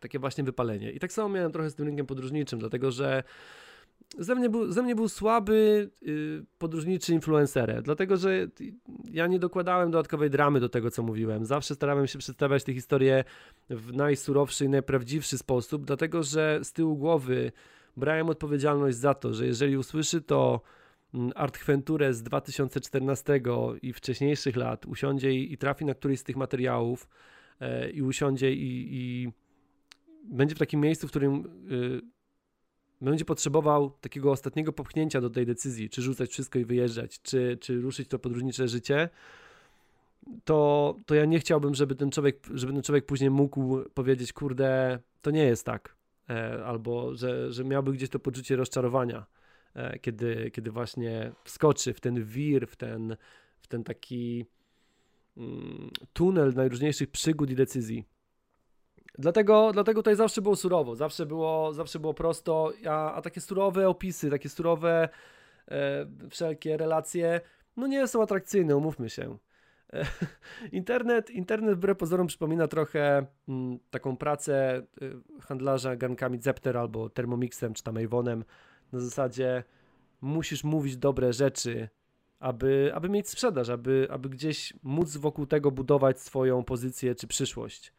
takie 0.00 0.18
właśnie 0.18 0.44
wypalenie. 0.44 0.92
I 0.92 0.98
tak 0.98 1.12
samo 1.12 1.28
miałem 1.28 1.52
trochę 1.52 1.70
z 1.70 1.74
tym 1.74 1.86
rynkiem 1.86 2.06
podróżniczym, 2.06 2.58
dlatego 2.58 2.90
że 2.90 3.22
ze 4.18 4.34
mnie 4.34 4.48
był, 4.48 4.72
ze 4.72 4.82
mnie 4.82 4.94
był 4.94 5.08
słaby 5.08 5.90
yy, 6.02 6.44
podróżniczy 6.58 7.14
influencer, 7.14 7.82
dlatego 7.82 8.16
że 8.16 8.48
ja 9.04 9.26
nie 9.26 9.38
dokładałem 9.38 9.90
dodatkowej 9.90 10.30
dramy 10.30 10.60
do 10.60 10.68
tego, 10.68 10.90
co 10.90 11.02
mówiłem. 11.02 11.44
Zawsze 11.44 11.74
starałem 11.74 12.06
się 12.06 12.18
przedstawiać 12.18 12.64
te 12.64 12.74
historie 12.74 13.24
w 13.70 13.92
najsurowszy 13.92 14.64
i 14.64 14.68
najprawdziwszy 14.68 15.38
sposób, 15.38 15.84
dlatego 15.84 16.22
że 16.22 16.60
z 16.62 16.72
tyłu 16.72 16.96
głowy 16.96 17.52
brałem 17.96 18.28
odpowiedzialność 18.28 18.96
za 18.96 19.14
to, 19.14 19.34
że 19.34 19.46
jeżeli 19.46 19.76
usłyszy 19.76 20.20
to 20.22 20.60
Mm, 21.14 21.32
Artventure 21.34 22.14
z 22.14 22.22
2014 22.22 23.40
i 23.82 23.92
wcześniejszych 23.92 24.56
lat 24.56 24.86
usiądzie 24.86 25.34
i, 25.34 25.58
trafi 25.58 25.84
na 25.84 25.94
któryś 25.94 26.20
z 26.20 26.24
tych 26.24 26.36
materiałów 26.36 27.08
e, 27.60 27.90
i 27.90 28.02
usiądzie 28.02 28.52
i, 28.52 28.88
i, 28.90 29.32
będzie 30.24 30.54
w 30.54 30.58
takim 30.58 30.80
miejscu, 30.80 31.06
w 31.06 31.10
którym 31.10 31.44
y, 31.72 32.00
będzie 33.00 33.24
potrzebował 33.24 33.90
takiego 33.90 34.30
ostatniego 34.30 34.72
popchnięcia 34.72 35.20
do 35.20 35.30
tej 35.30 35.46
decyzji, 35.46 35.90
czy 35.90 36.02
rzucać 36.02 36.30
wszystko 36.30 36.58
i 36.58 36.64
wyjeżdżać, 36.64 37.22
czy, 37.22 37.58
czy 37.60 37.80
ruszyć 37.80 38.08
to 38.08 38.18
podróżnicze 38.18 38.68
życie, 38.68 39.08
to, 40.44 40.98
to 41.06 41.14
ja 41.14 41.24
nie 41.24 41.38
chciałbym, 41.38 41.74
żeby 41.74 41.94
ten, 41.94 42.10
człowiek, 42.10 42.46
żeby 42.54 42.72
ten 42.72 42.82
człowiek 42.82 43.06
później 43.06 43.30
mógł 43.30 43.78
powiedzieć, 43.94 44.32
kurde, 44.32 44.98
to 45.22 45.30
nie 45.30 45.44
jest 45.44 45.66
tak, 45.66 45.96
e, 46.30 46.64
albo 46.64 47.14
że, 47.14 47.52
że 47.52 47.64
miałby 47.64 47.92
gdzieś 47.92 48.08
to 48.08 48.18
poczucie 48.18 48.56
rozczarowania, 48.56 49.18
e, 49.18 49.37
kiedy, 50.00 50.50
kiedy 50.50 50.70
właśnie 50.70 51.32
wskoczy 51.44 51.94
w 51.94 52.00
ten 52.00 52.24
wir, 52.24 52.66
w 52.66 52.76
ten, 52.76 53.16
w 53.60 53.66
ten 53.66 53.84
taki 53.84 54.46
mm, 55.36 55.90
tunel 56.12 56.54
najróżniejszych 56.54 57.10
przygód 57.10 57.50
i 57.50 57.54
decyzji. 57.54 58.04
Dlatego, 59.18 59.70
dlatego 59.72 60.00
tutaj 60.00 60.16
zawsze 60.16 60.42
było 60.42 60.56
surowo, 60.56 60.96
zawsze 60.96 61.26
było, 61.26 61.74
zawsze 61.74 61.98
było 61.98 62.14
prosto, 62.14 62.72
a, 62.88 63.14
a 63.14 63.22
takie 63.22 63.40
surowe 63.40 63.88
opisy, 63.88 64.30
takie 64.30 64.48
surowe 64.48 65.08
e, 65.70 66.06
wszelkie 66.30 66.76
relacje, 66.76 67.40
no 67.76 67.86
nie 67.86 68.08
są 68.08 68.22
atrakcyjne, 68.22 68.76
umówmy 68.76 69.10
się. 69.10 69.38
E, 69.92 70.06
internet, 70.72 71.30
internet 71.30 71.76
wbrew 71.76 71.98
pozorom 71.98 72.26
przypomina 72.26 72.68
trochę 72.68 73.16
m, 73.18 73.26
mm, 73.48 73.78
taką 73.90 74.16
pracę 74.16 74.82
y, 75.02 75.40
handlarza 75.40 75.96
garnkami 75.96 76.38
Zepter 76.38 76.76
albo 76.76 77.10
Thermomixem 77.10 77.74
czy 77.74 77.82
tam 77.82 77.96
Avonem 77.96 78.44
na 78.92 79.00
zasadzie 79.00 79.64
musisz 80.20 80.64
mówić 80.64 80.96
dobre 80.96 81.32
rzeczy, 81.32 81.88
aby, 82.40 82.90
aby 82.94 83.08
mieć 83.08 83.28
sprzedaż, 83.28 83.68
aby, 83.68 84.06
aby 84.10 84.28
gdzieś 84.28 84.74
móc 84.82 85.16
wokół 85.16 85.46
tego 85.46 85.70
budować 85.70 86.20
swoją 86.20 86.64
pozycję 86.64 87.14
czy 87.14 87.26
przyszłość. 87.26 87.92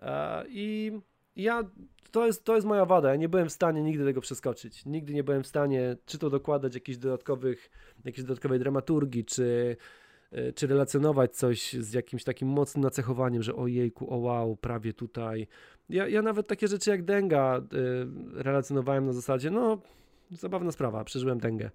E, 0.00 0.44
I 0.48 0.92
ja, 1.36 1.64
to 2.10 2.26
jest, 2.26 2.44
to 2.44 2.54
jest 2.54 2.66
moja 2.66 2.84
wada. 2.84 3.10
Ja 3.10 3.16
nie 3.16 3.28
byłem 3.28 3.48
w 3.48 3.52
stanie 3.52 3.82
nigdy 3.82 4.04
tego 4.04 4.20
przeskoczyć. 4.20 4.86
Nigdy 4.86 5.14
nie 5.14 5.24
byłem 5.24 5.42
w 5.42 5.46
stanie, 5.46 5.96
czy 6.06 6.18
to 6.18 6.30
dokładać 6.30 6.74
jakichś 6.74 6.98
dodatkowych, 6.98 7.70
jakiejś 8.04 8.26
dodatkowej 8.26 8.58
dramaturgii, 8.58 9.24
czy, 9.24 9.76
e, 10.32 10.52
czy 10.52 10.66
relacjonować 10.66 11.36
coś 11.36 11.72
z 11.72 11.92
jakimś 11.92 12.24
takim 12.24 12.48
mocnym 12.48 12.84
nacechowaniem, 12.84 13.42
że 13.42 13.54
ojejku, 13.54 14.14
o 14.14 14.16
wow, 14.16 14.56
prawie 14.56 14.92
tutaj. 14.92 15.46
Ja, 15.88 16.08
ja 16.08 16.22
nawet 16.22 16.46
takie 16.46 16.68
rzeczy 16.68 16.90
jak 16.90 17.04
denga 17.04 17.58
y, 17.58 18.42
relacjonowałem 18.42 19.06
na 19.06 19.12
zasadzie, 19.12 19.50
no, 19.50 19.78
zabawna 20.30 20.72
sprawa, 20.72 21.04
przeżyłem 21.04 21.38
dengę. 21.38 21.70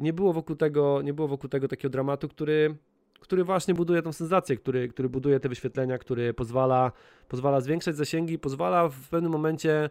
Nie 0.00 0.12
było 0.12 0.32
wokół 0.32 0.56
tego, 0.56 1.02
nie 1.02 1.14
było 1.14 1.28
wokół 1.28 1.50
tego 1.50 1.68
takiego 1.68 1.90
dramatu, 1.90 2.28
który 2.28 2.76
który 3.20 3.44
właśnie 3.44 3.74
buduje 3.74 4.02
tą 4.02 4.12
sensację, 4.12 4.56
który, 4.56 4.88
który 4.88 5.08
buduje 5.08 5.40
te 5.40 5.48
wyświetlenia, 5.48 5.98
który 5.98 6.34
pozwala, 6.34 6.92
pozwala 7.28 7.60
zwiększać 7.60 7.96
zasięgi, 7.96 8.38
pozwala 8.38 8.88
w 8.88 9.08
pewnym 9.08 9.32
momencie 9.32 9.90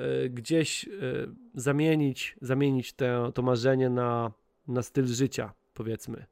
y, 0.00 0.30
gdzieś 0.30 0.84
y, 0.84 0.90
zamienić, 1.54 2.36
zamienić 2.40 2.92
te, 2.92 3.30
to 3.34 3.42
marzenie 3.42 3.90
na, 3.90 4.32
na 4.68 4.82
styl 4.82 5.06
życia, 5.06 5.52
powiedzmy. 5.74 6.26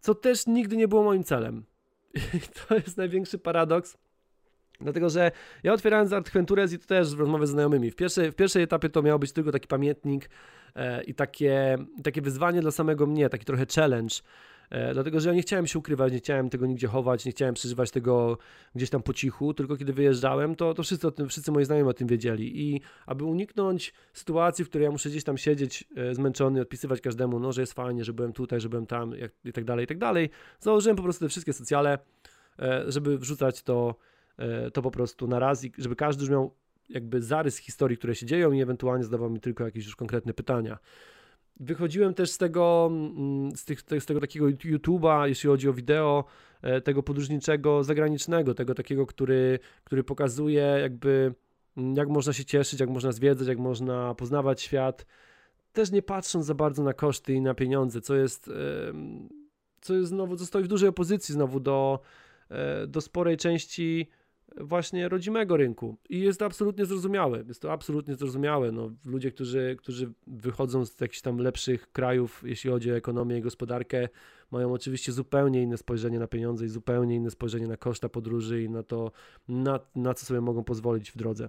Co 0.00 0.14
też 0.14 0.46
nigdy 0.46 0.76
nie 0.76 0.88
było 0.88 1.02
moim 1.02 1.24
celem. 1.24 1.64
I 2.34 2.40
to 2.40 2.74
jest 2.74 2.96
największy 2.96 3.38
paradoks, 3.38 3.98
Dlatego, 4.80 5.10
że 5.10 5.30
ja 5.62 5.72
otwierając 5.72 6.12
Art 6.12 6.30
i 6.72 6.78
to 6.78 6.86
też 6.86 7.14
w 7.14 7.20
rozmowie 7.20 7.46
z 7.46 7.50
znajomymi, 7.50 7.90
w 7.90 7.96
pierwszej, 7.96 8.30
w 8.30 8.34
pierwszej 8.34 8.62
etapie 8.62 8.88
to 8.88 9.02
miał 9.02 9.18
być 9.18 9.32
tylko 9.32 9.52
taki 9.52 9.68
pamiętnik 9.68 10.30
e, 10.74 11.02
i 11.02 11.14
takie, 11.14 11.78
takie 12.04 12.22
wyzwanie 12.22 12.60
dla 12.60 12.70
samego 12.70 13.06
mnie, 13.06 13.28
taki 13.28 13.44
trochę 13.44 13.66
challenge, 13.74 14.16
E, 14.70 14.94
dlatego, 14.94 15.20
że 15.20 15.28
ja 15.28 15.34
nie 15.34 15.42
chciałem 15.42 15.66
się 15.66 15.78
ukrywać, 15.78 16.12
nie 16.12 16.18
chciałem 16.18 16.50
tego 16.50 16.66
nigdzie 16.66 16.88
chować, 16.88 17.24
nie 17.24 17.32
chciałem 17.32 17.54
przeżywać 17.54 17.90
tego 17.90 18.38
gdzieś 18.74 18.90
tam 18.90 19.02
po 19.02 19.14
cichu, 19.14 19.54
tylko 19.54 19.76
kiedy 19.76 19.92
wyjeżdżałem, 19.92 20.54
to, 20.54 20.74
to 20.74 20.82
wszyscy, 20.82 21.06
o 21.06 21.10
tym, 21.10 21.28
wszyscy 21.28 21.52
moi 21.52 21.64
znajomi 21.64 21.90
o 21.90 21.94
tym 21.94 22.08
wiedzieli. 22.08 22.60
I 22.62 22.80
aby 23.06 23.24
uniknąć 23.24 23.92
sytuacji, 24.12 24.64
w 24.64 24.68
której 24.68 24.84
ja 24.84 24.90
muszę 24.90 25.08
gdzieś 25.08 25.24
tam 25.24 25.38
siedzieć 25.38 25.84
e, 25.96 26.14
zmęczony, 26.14 26.60
odpisywać 26.60 27.00
każdemu, 27.00 27.40
no, 27.40 27.52
że 27.52 27.60
jest 27.60 27.72
fajnie, 27.72 28.04
że 28.04 28.12
byłem 28.12 28.32
tutaj, 28.32 28.60
że 28.60 28.68
byłem 28.68 28.86
tam 28.86 29.12
jak, 29.12 29.32
i 29.44 29.52
tak 29.52 29.64
dalej, 29.64 29.84
i 29.84 29.86
tak 29.86 29.98
dalej, 29.98 30.30
założyłem 30.60 30.96
po 30.96 31.02
prostu 31.02 31.24
te 31.24 31.28
wszystkie 31.28 31.52
socjale, 31.52 31.98
żeby 32.86 33.18
wrzucać 33.18 33.62
to, 33.62 33.94
to 34.72 34.82
po 34.82 34.90
prostu 34.90 35.26
na 35.26 35.38
raz 35.38 35.66
żeby 35.78 35.96
każdy 35.96 36.22
już 36.22 36.30
miał 36.30 36.54
jakby 36.88 37.22
zarys 37.22 37.56
historii, 37.56 37.96
które 37.96 38.14
się 38.14 38.26
dzieją 38.26 38.52
i 38.52 38.60
ewentualnie 38.60 39.04
zadawał 39.04 39.30
mi 39.30 39.40
tylko 39.40 39.64
jakieś 39.64 39.84
już 39.84 39.96
konkretne 39.96 40.34
pytania. 40.34 40.78
Wychodziłem 41.60 42.14
też 42.14 42.30
z 42.30 42.38
tego, 42.38 42.88
mm, 42.90 43.56
z, 43.56 43.64
tych, 43.64 43.80
z 43.80 44.06
tego 44.06 44.20
takiego 44.20 44.46
YouTube'a, 44.46 45.26
jeśli 45.26 45.48
chodzi 45.48 45.68
o 45.68 45.72
wideo, 45.72 46.24
e, 46.62 46.80
tego 46.80 47.02
podróżniczego, 47.02 47.84
zagranicznego, 47.84 48.54
tego 48.54 48.74
takiego, 48.74 49.06
który, 49.06 49.58
który 49.84 50.04
pokazuje 50.04 50.62
jakby 50.62 51.34
mm, 51.76 51.96
jak 51.96 52.08
można 52.08 52.32
się 52.32 52.44
cieszyć, 52.44 52.80
jak 52.80 52.90
można 52.90 53.12
zwiedzać, 53.12 53.48
jak 53.48 53.58
można 53.58 54.14
poznawać 54.14 54.62
świat, 54.62 55.06
też 55.72 55.92
nie 55.92 56.02
patrząc 56.02 56.46
za 56.46 56.54
bardzo 56.54 56.82
na 56.82 56.92
koszty 56.92 57.32
i 57.34 57.40
na 57.40 57.54
pieniądze, 57.54 58.00
co 58.00 58.14
jest, 58.14 58.50
co 59.80 59.94
jest 59.94 60.08
znowu, 60.08 60.36
co 60.36 60.46
stoi 60.46 60.62
w 60.62 60.68
dużej 60.68 60.88
opozycji 60.88 61.34
znowu 61.34 61.60
do, 61.60 62.00
e, 62.50 62.86
do 62.86 63.00
sporej 63.00 63.36
części 63.36 64.08
właśnie 64.60 65.08
rodzimego 65.08 65.56
rynku. 65.56 65.96
I 66.08 66.20
jest 66.20 66.38
to 66.38 66.44
absolutnie 66.44 66.86
zrozumiałe. 66.86 67.44
Jest 67.48 67.62
to 67.62 67.72
absolutnie 67.72 68.14
zrozumiałe. 68.14 68.72
No, 68.72 68.90
ludzie, 69.04 69.30
którzy, 69.30 69.76
którzy 69.78 70.12
wychodzą 70.26 70.86
z 70.86 71.00
jakichś 71.00 71.20
tam 71.20 71.38
lepszych 71.38 71.92
krajów, 71.92 72.42
jeśli 72.46 72.70
chodzi 72.70 72.92
o 72.92 72.96
ekonomię 72.96 73.38
i 73.38 73.40
gospodarkę, 73.40 74.08
mają 74.50 74.72
oczywiście 74.72 75.12
zupełnie 75.12 75.62
inne 75.62 75.76
spojrzenie 75.76 76.18
na 76.18 76.26
pieniądze 76.26 76.64
i 76.64 76.68
zupełnie 76.68 77.14
inne 77.16 77.30
spojrzenie 77.30 77.66
na 77.66 77.76
koszta 77.76 78.08
podróży 78.08 78.62
i 78.62 78.70
na 78.70 78.82
to, 78.82 79.12
na, 79.48 79.80
na 79.94 80.14
co 80.14 80.26
sobie 80.26 80.40
mogą 80.40 80.64
pozwolić 80.64 81.10
w 81.10 81.16
drodze. 81.16 81.48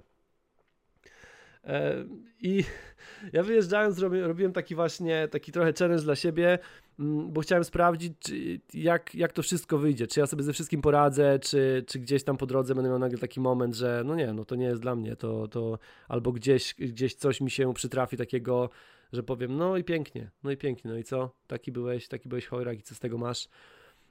E, 1.64 2.06
I 2.42 2.64
ja 3.34 3.44
wyjeżdżając 3.44 4.00
robiłem 4.00 4.54
taki 4.54 4.76
właśnie, 4.76 5.28
taki 5.28 5.52
trochę 5.52 5.74
challenge 5.80 6.04
dla 6.04 6.16
siebie, 6.16 6.60
mm, 7.00 7.32
bo 7.32 7.42
chciałem 7.42 7.64
sprawdzić, 7.64 8.14
czy, 8.20 8.60
jak, 8.74 9.16
jak 9.16 9.34
to 9.34 9.42
wszystko 9.42 9.78
wyjdzie, 9.78 10.08
czy 10.08 10.20
ja 10.20 10.28
sobie 10.28 10.44
ze 10.44 10.54
wszystkim 10.54 10.82
poradzę, 10.82 11.40
czy, 11.40 11.84
czy 11.88 12.00
gdzieś 12.00 12.24
tam 12.24 12.38
po 12.38 12.46
drodze 12.46 12.76
będę 12.76 12.90
miał 12.90 13.00
nagle 13.00 13.18
taki 13.18 13.40
moment, 13.40 13.76
że 13.76 14.02
no 14.06 14.16
nie, 14.16 14.34
no 14.34 14.46
to 14.46 14.56
nie 14.56 14.66
jest 14.66 14.82
dla 14.82 14.96
mnie, 14.96 15.16
to, 15.16 15.48
to 15.48 15.80
albo 16.08 16.32
gdzieś, 16.32 16.74
gdzieś 16.74 17.16
coś 17.16 17.42
mi 17.42 17.52
się 17.52 17.74
przytrafi 17.74 18.18
takiego, 18.18 18.70
że 19.14 19.24
powiem, 19.24 19.58
no 19.58 19.78
i 19.78 19.84
pięknie, 19.84 20.32
no 20.44 20.52
i 20.52 20.58
pięknie, 20.58 20.92
no 20.92 20.98
i 20.98 21.04
co, 21.04 21.36
taki 21.48 21.72
byłeś, 21.72 22.08
taki 22.08 22.30
byłeś 22.30 22.48
chojrak 22.48 22.80
i 22.80 22.82
co 22.82 22.96
z 22.96 23.00
tego 23.00 23.18
masz. 23.18 23.48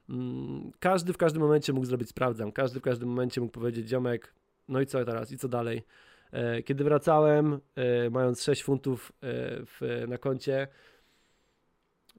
Mm, 0.08 0.72
każdy 0.78 1.12
w 1.12 1.16
każdym 1.16 1.42
momencie 1.42 1.72
mógł 1.72 1.86
zrobić 1.86 2.08
sprawdzam, 2.08 2.52
każdy 2.52 2.80
w 2.80 2.82
każdym 2.82 3.08
momencie 3.08 3.40
mógł 3.40 3.52
powiedzieć, 3.52 3.88
ziomek, 3.88 4.34
no 4.68 4.80
i 4.80 4.86
co 4.86 5.04
teraz, 5.04 5.32
i 5.32 5.38
co 5.38 5.48
dalej. 5.48 5.82
E, 6.32 6.62
kiedy 6.62 6.84
wracałem, 6.84 7.60
e, 7.74 8.10
mając 8.10 8.42
6 8.42 8.62
funtów 8.62 9.12
e, 9.12 9.16
w, 9.66 10.04
na 10.08 10.18
koncie, 10.18 10.68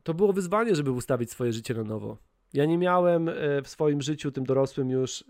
to 0.04 0.14
było 0.14 0.34
wyzwanie, 0.34 0.76
żeby 0.76 0.92
ustawić 0.92 1.32
swoje 1.32 1.54
życie 1.54 1.74
na 1.74 1.84
nowo. 1.84 2.18
Ja 2.54 2.66
nie 2.66 2.78
miałem 2.78 3.30
w 3.64 3.68
swoim 3.68 4.02
życiu, 4.02 4.32
tym 4.32 4.44
dorosłym 4.44 4.90
już, 4.90 5.24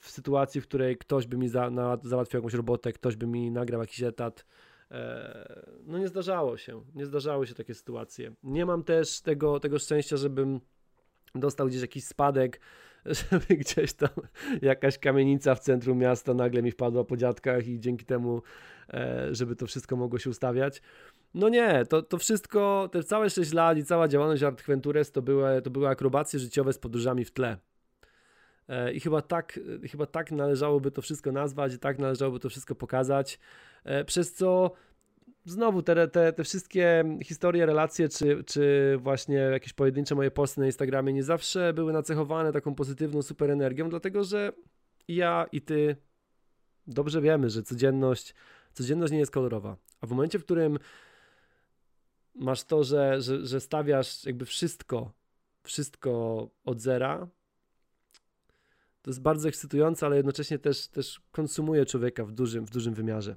w 0.00 0.10
sytuacji, 0.10 0.60
w 0.60 0.66
której 0.66 0.96
ktoś 0.96 1.26
by 1.26 1.36
mi 1.36 1.48
za, 1.48 1.70
na, 1.70 1.98
załatwił 2.02 2.38
jakąś 2.38 2.54
robotę, 2.54 2.92
ktoś 2.92 3.16
by 3.16 3.26
mi 3.26 3.50
nagrał 3.50 3.80
jakiś 3.80 4.02
etat. 4.02 4.46
No 5.86 5.98
nie 5.98 6.08
zdarzało 6.08 6.56
się, 6.56 6.82
nie 6.94 7.06
zdarzały 7.06 7.46
się 7.46 7.54
takie 7.54 7.74
sytuacje. 7.74 8.32
Nie 8.42 8.66
mam 8.66 8.82
też 8.82 9.20
tego, 9.20 9.60
tego 9.60 9.78
szczęścia, 9.78 10.16
żebym 10.16 10.60
dostał 11.34 11.66
gdzieś 11.66 11.80
jakiś 11.80 12.04
spadek, 12.04 12.60
żeby 13.06 13.56
gdzieś 13.64 13.92
tam 13.92 14.08
jakaś 14.62 14.98
kamienica 14.98 15.54
w 15.54 15.60
centrum 15.60 15.98
miasta 15.98 16.34
nagle 16.34 16.62
mi 16.62 16.70
wpadła 16.70 17.04
po 17.04 17.16
dziadkach 17.16 17.66
i 17.66 17.80
dzięki 17.80 18.04
temu, 18.04 18.42
e, 18.94 19.28
żeby 19.34 19.56
to 19.56 19.66
wszystko 19.66 19.96
mogło 19.96 20.18
się 20.18 20.30
ustawiać. 20.30 20.82
No 21.34 21.48
nie, 21.48 21.84
to, 21.88 22.02
to 22.02 22.18
wszystko, 22.18 22.88
te 22.92 23.02
całe 23.02 23.30
6 23.30 23.52
lat 23.52 23.78
i 23.78 23.84
cała 23.84 24.08
działalność 24.08 24.42
Art 24.42 24.62
Ventures 24.62 25.12
to 25.12 25.22
były, 25.22 25.62
to 25.62 25.70
były 25.70 25.88
akrobacje 25.88 26.38
życiowe 26.38 26.72
z 26.72 26.78
podróżami 26.78 27.24
w 27.24 27.30
tle. 27.30 27.56
E, 28.68 28.92
I 28.92 29.00
chyba 29.00 29.22
tak, 29.22 29.60
chyba 29.90 30.06
tak 30.06 30.32
należałoby 30.32 30.90
to 30.90 31.02
wszystko 31.02 31.32
nazwać, 31.32 31.74
i 31.74 31.78
tak 31.78 31.98
należałoby 31.98 32.40
to 32.40 32.48
wszystko 32.48 32.74
pokazać, 32.74 33.38
e, 33.84 34.04
przez 34.04 34.34
co 34.34 34.72
znowu 35.44 35.82
te, 35.82 36.08
te, 36.08 36.32
te 36.32 36.44
wszystkie 36.44 37.04
historie, 37.24 37.66
relacje, 37.66 38.08
czy, 38.08 38.44
czy 38.44 38.94
właśnie 38.98 39.36
jakieś 39.36 39.72
pojedyncze 39.72 40.14
moje 40.14 40.30
posty 40.30 40.60
na 40.60 40.66
Instagramie 40.66 41.12
nie 41.12 41.22
zawsze 41.22 41.72
były 41.72 41.92
nacechowane 41.92 42.52
taką 42.52 42.74
pozytywną 42.74 43.22
super 43.22 43.50
energią, 43.50 43.88
dlatego 43.88 44.24
że 44.24 44.52
ja 45.08 45.46
i 45.52 45.62
ty 45.62 45.96
dobrze 46.86 47.20
wiemy, 47.20 47.50
że 47.50 47.62
codzienność, 47.62 48.34
codzienność 48.72 49.12
nie 49.12 49.18
jest 49.18 49.32
kolorowa. 49.32 49.76
A 50.00 50.06
w 50.06 50.10
momencie, 50.10 50.38
w 50.38 50.44
którym 50.44 50.78
masz 52.34 52.64
to, 52.64 52.84
że, 52.84 53.20
że, 53.22 53.46
że 53.46 53.60
stawiasz 53.60 54.24
jakby 54.24 54.44
wszystko, 54.44 55.12
wszystko 55.62 56.50
od 56.64 56.80
zera, 56.80 57.28
to 59.02 59.10
jest 59.10 59.22
bardzo 59.22 59.48
ekscytujące, 59.48 60.06
ale 60.06 60.16
jednocześnie 60.16 60.58
też, 60.58 60.88
też 60.88 61.20
konsumuje 61.32 61.86
człowieka 61.86 62.24
w 62.24 62.32
dużym, 62.32 62.66
w 62.66 62.70
dużym 62.70 62.94
wymiarze 62.94 63.36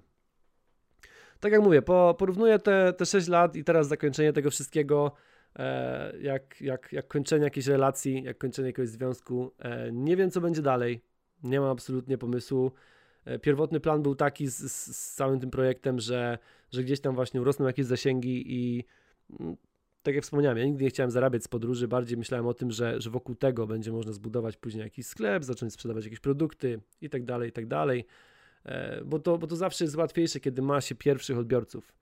tak 1.40 1.52
jak 1.52 1.62
mówię, 1.62 1.82
po, 1.82 2.16
porównuję 2.20 2.60
te, 2.60 2.94
te 2.94 3.06
6 3.06 3.28
lat 3.28 3.56
i 3.56 3.64
teraz 3.64 3.88
zakończenie 3.88 4.34
tego 4.34 4.52
wszystkiego, 4.52 5.12
e, 5.56 6.18
jak, 6.18 6.62
jak, 6.62 6.94
jak 6.94 7.08
kończenie 7.08 7.44
jakiejś 7.44 7.68
relacji, 7.68 8.24
jak 8.24 8.38
kończenie 8.38 8.68
jakiegoś 8.68 8.90
związku. 8.90 9.52
E, 9.60 9.92
nie 9.92 10.16
wiem, 10.18 10.32
co 10.32 10.42
będzie 10.42 10.62
dalej. 10.62 11.02
Nie 11.44 11.60
mam 11.60 11.70
absolutnie 11.70 12.18
pomysłu. 12.18 12.72
pierwotny 13.42 13.80
plan 13.80 14.04
był 14.04 14.16
taki 14.16 14.48
z, 14.48 14.58
z, 14.58 14.98
z 14.98 15.14
całym 15.14 15.40
tym 15.40 15.50
projektem, 15.50 16.00
że, 16.00 16.38
że 16.72 16.84
gdzieś 16.84 17.02
tam 17.02 17.16
właśnie 17.16 17.42
urosną 17.42 17.66
jakieś 17.68 17.86
zasięgi 17.86 18.44
i 18.54 18.84
mm, 19.40 19.58
tak 20.08 20.16
jak 20.16 20.24
wspomniałem, 20.24 20.58
ja 20.58 20.66
nigdy 20.66 20.84
nie 20.84 20.90
chciałem 20.90 21.12
zarabiać 21.12 21.44
z 21.44 21.48
podróży, 21.48 21.88
bardziej 21.88 22.18
myślałem 22.18 22.48
o 22.48 22.54
tym, 22.54 22.72
że, 22.72 23.02
że 23.02 23.10
wokół 23.10 23.36
tego 23.36 23.68
będzie 23.68 23.92
można 23.92 24.14
zbudować 24.14 24.58
później 24.58 24.84
jakiś 24.84 25.06
sklep, 25.06 25.44
zacząć 25.44 25.74
sprzedawać 25.74 26.04
jakieś 26.04 26.20
produkty 26.20 26.80
i 27.02 27.10
tak 27.10 27.24
dalej, 27.24 27.50
i 27.50 27.52
tak 27.52 27.68
dalej, 27.68 28.00
e, 28.00 28.06
bo 29.06 29.20
to, 29.20 29.38
bo 29.38 29.48
to 29.48 29.56
zawsze 29.56 29.84
jest 29.84 29.96
łatwiejsze, 29.96 30.40
kiedy 30.40 30.62
ma 30.62 30.82
się 30.82 30.96
pierwszych 30.96 31.38
odbiorców, 31.38 31.94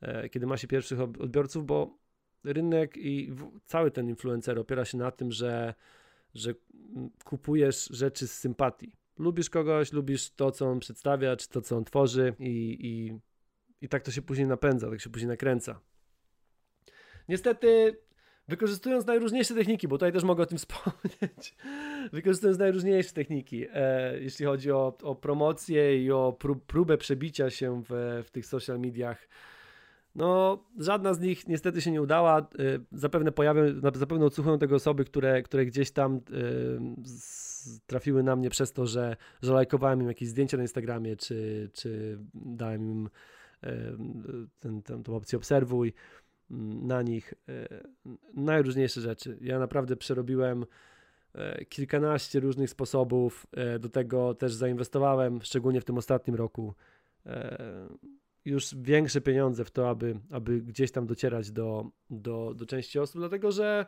e, 0.00 0.28
kiedy 0.28 0.46
ma 0.46 0.56
się 0.56 0.68
pierwszych 0.68 1.00
odbiorców, 1.00 1.66
bo 1.66 1.98
rynek 2.44 2.96
i 2.96 3.32
cały 3.64 3.90
ten 3.90 4.08
influencer 4.08 4.58
opiera 4.58 4.84
się 4.84 4.98
na 4.98 5.10
tym, 5.10 5.32
że, 5.32 5.74
że 6.34 6.54
kupujesz 7.24 7.88
rzeczy 7.90 8.28
z 8.28 8.38
sympatii. 8.38 8.92
Lubisz 9.18 9.50
kogoś, 9.50 9.92
lubisz 9.92 10.30
to, 10.30 10.50
co 10.50 10.66
on 10.66 10.80
przedstawia, 10.80 11.36
czy 11.36 11.48
to, 11.48 11.60
co 11.60 11.76
on 11.76 11.84
tworzy 11.84 12.34
i, 12.38 12.78
i, 12.80 13.20
i 13.84 13.88
tak 13.88 14.02
to 14.02 14.10
się 14.10 14.22
później 14.22 14.46
napędza, 14.46 14.90
tak 14.90 15.00
się 15.00 15.10
później 15.10 15.28
nakręca. 15.28 15.80
Niestety, 17.28 17.96
wykorzystując 18.48 19.06
najróżniejsze 19.06 19.54
techniki, 19.54 19.88
bo 19.88 19.96
tutaj 19.96 20.12
też 20.12 20.24
mogę 20.24 20.42
o 20.42 20.46
tym 20.46 20.58
wspomnieć, 20.64 21.54
wykorzystując 22.12 22.58
najróżniejsze 22.58 23.12
techniki, 23.12 23.66
e, 23.72 24.20
jeśli 24.20 24.46
chodzi 24.46 24.72
o, 24.72 24.96
o 25.02 25.14
promocję 25.14 26.04
i 26.04 26.10
o 26.10 26.32
prób, 26.32 26.66
próbę 26.66 26.98
przebicia 26.98 27.50
się 27.50 27.82
w, 27.88 28.22
w 28.26 28.30
tych 28.30 28.46
social 28.46 28.80
mediach, 28.80 29.28
no, 30.14 30.64
żadna 30.78 31.14
z 31.14 31.20
nich 31.20 31.48
niestety 31.48 31.80
się 31.82 31.90
nie 31.90 32.02
udała. 32.02 32.38
E, 32.38 32.44
zapewne 32.92 33.32
pojawią, 33.32 33.62
zapewne 33.94 34.24
odsłuchują 34.24 34.58
tego 34.58 34.76
osoby, 34.76 35.04
które, 35.04 35.42
które 35.42 35.66
gdzieś 35.66 35.90
tam 35.90 36.16
e, 36.16 36.20
trafiły 37.86 38.22
na 38.22 38.36
mnie 38.36 38.50
przez 38.50 38.72
to, 38.72 38.86
że, 38.86 39.16
że 39.42 39.52
lajkowałem 39.52 40.00
im 40.00 40.08
jakieś 40.08 40.28
zdjęcia 40.28 40.56
na 40.56 40.62
Instagramie, 40.62 41.16
czy, 41.16 41.70
czy 41.72 42.18
dałem 42.34 42.90
im 42.90 43.08
tą 45.04 45.14
opcję 45.16 45.38
obserwuj 45.38 45.92
na 46.50 47.02
nich 47.02 47.34
e, 47.48 47.68
najróżniejsze 48.34 49.00
rzeczy. 49.00 49.38
Ja 49.40 49.58
naprawdę 49.58 49.96
przerobiłem 49.96 50.66
e, 51.34 51.64
kilkanaście 51.64 52.40
różnych 52.40 52.70
sposobów, 52.70 53.46
e, 53.52 53.78
do 53.78 53.88
tego 53.88 54.34
też 54.34 54.54
zainwestowałem, 54.54 55.42
szczególnie 55.42 55.80
w 55.80 55.84
tym 55.84 55.98
ostatnim 55.98 56.36
roku, 56.36 56.74
już 58.44 58.74
większe 58.74 59.20
pieniądze 59.20 59.64
w 59.64 59.70
to, 59.70 59.88
aby, 59.90 60.20
aby 60.30 60.60
gdzieś 60.60 60.92
tam 60.92 61.06
docierać 61.06 61.50
do, 61.50 61.90
do, 62.10 62.54
do 62.54 62.66
części 62.66 62.98
osób, 62.98 63.20
dlatego 63.20 63.52
że 63.52 63.86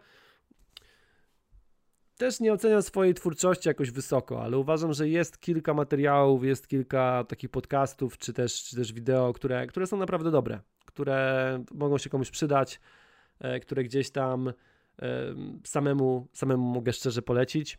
też 2.20 2.40
nie 2.40 2.52
oceniam 2.52 2.82
swojej 2.82 3.14
twórczości 3.14 3.68
jakoś 3.68 3.90
wysoko, 3.90 4.42
ale 4.42 4.58
uważam, 4.58 4.92
że 4.92 5.08
jest 5.08 5.40
kilka 5.40 5.74
materiałów, 5.74 6.44
jest 6.44 6.68
kilka 6.68 7.24
takich 7.28 7.50
podcastów, 7.50 8.18
czy 8.18 8.32
też, 8.32 8.64
czy 8.64 8.76
też 8.76 8.92
wideo, 8.92 9.32
które, 9.32 9.66
które 9.66 9.86
są 9.86 9.96
naprawdę 9.96 10.30
dobre 10.30 10.60
które 10.90 11.64
mogą 11.74 11.98
się 11.98 12.10
komuś 12.10 12.30
przydać, 12.30 12.80
e, 13.38 13.60
które 13.60 13.84
gdzieś 13.84 14.10
tam 14.10 14.52
samemu, 15.64 16.28
samemu 16.32 16.62
mogę 16.62 16.92
szczerze 16.92 17.22
polecić. 17.22 17.78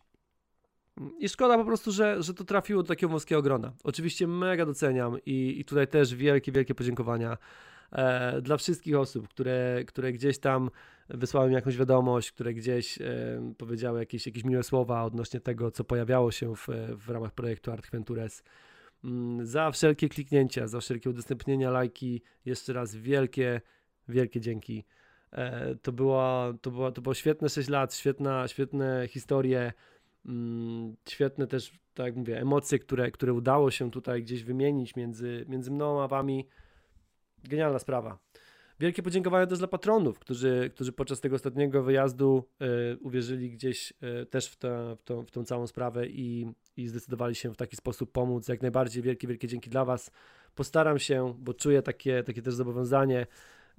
I 1.20 1.30
szkoda 1.30 1.58
po 1.58 1.66
prostu, 1.66 1.92
że, 1.92 2.24
że 2.24 2.34
to 2.34 2.44
trafiło 2.44 2.84
do 2.84 2.88
takiego 2.88 3.12
wąskiego 3.12 3.42
grona. 3.42 3.74
Oczywiście 3.84 4.28
mega 4.28 4.66
doceniam 4.66 5.18
i, 5.26 5.60
i 5.60 5.66
tutaj 5.66 5.88
też 5.88 6.16
wielkie, 6.16 6.52
wielkie 6.52 6.76
podziękowania 6.76 7.38
e, 7.92 8.42
dla 8.42 8.58
wszystkich 8.58 8.96
osób, 8.96 9.28
które, 9.28 9.84
które 9.88 10.14
gdzieś 10.14 10.40
tam 10.40 10.70
wysłały 11.14 11.50
mi 11.50 11.56
jakąś 11.56 11.78
wiadomość, 11.78 12.32
które 12.32 12.54
gdzieś 12.54 13.00
powiedziały 13.58 14.00
jakieś, 14.00 14.26
jakieś 14.26 14.44
miłe 14.44 14.64
słowa 14.64 15.04
odnośnie 15.04 15.40
tego, 15.40 15.72
co 15.72 15.84
pojawiało 15.84 16.32
się 16.32 16.56
w, 16.56 16.68
w 16.98 17.10
ramach 17.10 17.32
projektu 17.32 17.72
Art 17.72 17.92
Ventures. 17.92 18.44
Mm, 19.04 19.46
za 19.46 19.72
wszelkie 19.72 20.10
kliknięcia, 20.10 20.68
za 20.68 20.80
wszelkie 20.80 21.10
udostępnienia, 21.10 21.72
lajki. 21.72 22.22
Jeszcze 22.46 22.74
raz 22.74 22.96
wielkie, 22.96 23.62
wielkie 24.08 24.42
dzięki. 24.42 24.86
E, 25.32 25.76
to, 25.76 25.92
było, 25.92 26.54
to, 26.62 26.72
było, 26.72 26.92
to 26.92 27.02
było 27.02 27.14
świetne 27.14 27.50
6 27.50 27.70
lat, 27.70 27.96
świetna, 27.96 28.48
świetne 28.48 29.08
historie, 29.08 29.74
mm, 30.26 30.96
świetne 31.10 31.48
też, 31.48 31.72
tak 31.94 32.06
jak 32.06 32.16
mówię, 32.16 32.42
emocje, 32.42 32.80
które, 32.80 33.12
które 33.12 33.34
udało 33.34 33.72
się 33.72 33.92
tutaj 33.92 34.24
gdzieś 34.24 34.44
wymienić 34.44 34.96
między, 34.96 35.46
między 35.50 35.72
mną 35.72 36.04
a 36.04 36.08
wami. 36.08 36.48
Genialna 37.44 37.80
sprawa. 37.80 38.20
Wielkie 38.82 39.04
podziękowania 39.04 39.48
też 39.48 39.60
dla 39.60 39.68
patronów, 39.68 40.20
którzy, 40.20 40.72
którzy 40.76 40.92
podczas 40.92 41.20
tego 41.20 41.36
ostatniego 41.36 41.84
wyjazdu 41.84 42.48
y, 42.62 42.98
uwierzyli 43.02 43.52
gdzieś 43.52 43.94
y, 44.22 44.26
też 44.26 44.48
w, 44.48 44.56
te, 44.56 44.96
w, 44.96 45.04
tą, 45.04 45.26
w 45.26 45.32
tą 45.32 45.44
całą 45.44 45.68
sprawę 45.68 46.08
i, 46.08 46.52
i 46.78 46.88
zdecydowali 46.88 47.36
się 47.36 47.54
w 47.54 47.58
taki 47.58 47.76
sposób 47.76 48.12
pomóc. 48.12 48.48
Jak 48.48 48.62
najbardziej 48.62 49.04
wielkie, 49.04 49.28
wielkie 49.28 49.48
dzięki 49.48 49.70
dla 49.70 49.86
Was. 49.86 50.12
Postaram 50.56 51.00
się, 51.00 51.34
bo 51.40 51.54
czuję 51.54 51.82
takie, 51.82 52.24
takie 52.24 52.42
też 52.42 52.54
zobowiązanie, 52.54 53.28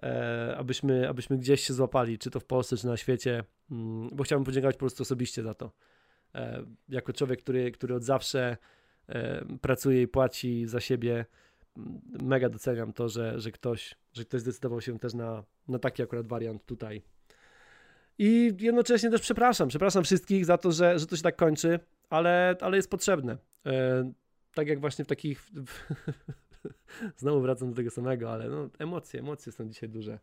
e, 0.02 0.54
abyśmy, 0.58 1.08
abyśmy 1.08 1.38
gdzieś 1.38 1.60
się 1.60 1.74
złapali, 1.74 2.18
czy 2.18 2.30
to 2.30 2.40
w 2.40 2.44
Polsce, 2.44 2.76
czy 2.76 2.86
na 2.86 2.96
świecie, 2.96 3.44
mm, 3.70 4.10
bo 4.12 4.24
chciałbym 4.24 4.44
podziękować 4.44 4.76
po 4.76 4.80
prostu 4.80 5.02
osobiście 5.02 5.42
za 5.42 5.54
to. 5.54 5.72
Jako 6.88 7.12
człowiek, 7.12 7.42
który, 7.42 7.70
który 7.70 7.94
od 7.94 8.04
zawsze 8.04 8.56
pracuje 9.60 10.02
i 10.02 10.08
płaci 10.08 10.66
za 10.66 10.80
siebie, 10.80 11.24
mega 12.22 12.48
doceniam 12.48 12.92
to, 12.92 13.08
że, 13.08 13.40
że, 13.40 13.50
ktoś, 13.50 13.94
że 14.12 14.24
ktoś 14.24 14.40
zdecydował 14.40 14.80
się 14.80 14.98
też 14.98 15.14
na, 15.14 15.44
na 15.68 15.78
taki 15.78 16.02
akurat 16.02 16.26
wariant 16.26 16.66
tutaj. 16.66 17.02
I 18.18 18.52
jednocześnie 18.60 19.10
też 19.10 19.20
przepraszam, 19.20 19.68
przepraszam 19.68 20.04
wszystkich 20.04 20.44
za 20.44 20.58
to, 20.58 20.72
że, 20.72 20.98
że 20.98 21.06
to 21.06 21.16
się 21.16 21.22
tak 21.22 21.36
kończy, 21.36 21.80
ale, 22.10 22.56
ale 22.60 22.76
jest 22.76 22.90
potrzebne. 22.90 23.38
E, 23.66 24.12
tak 24.54 24.68
jak 24.68 24.80
właśnie 24.80 25.04
w 25.04 25.08
takich. 25.08 25.46
Znowu 27.16 27.40
wracam 27.40 27.70
do 27.70 27.76
tego 27.76 27.90
samego, 27.90 28.32
ale 28.32 28.48
no, 28.48 28.68
emocje, 28.78 29.20
emocje 29.20 29.52
są 29.52 29.68
dzisiaj 29.68 29.88
duże. 29.88 30.18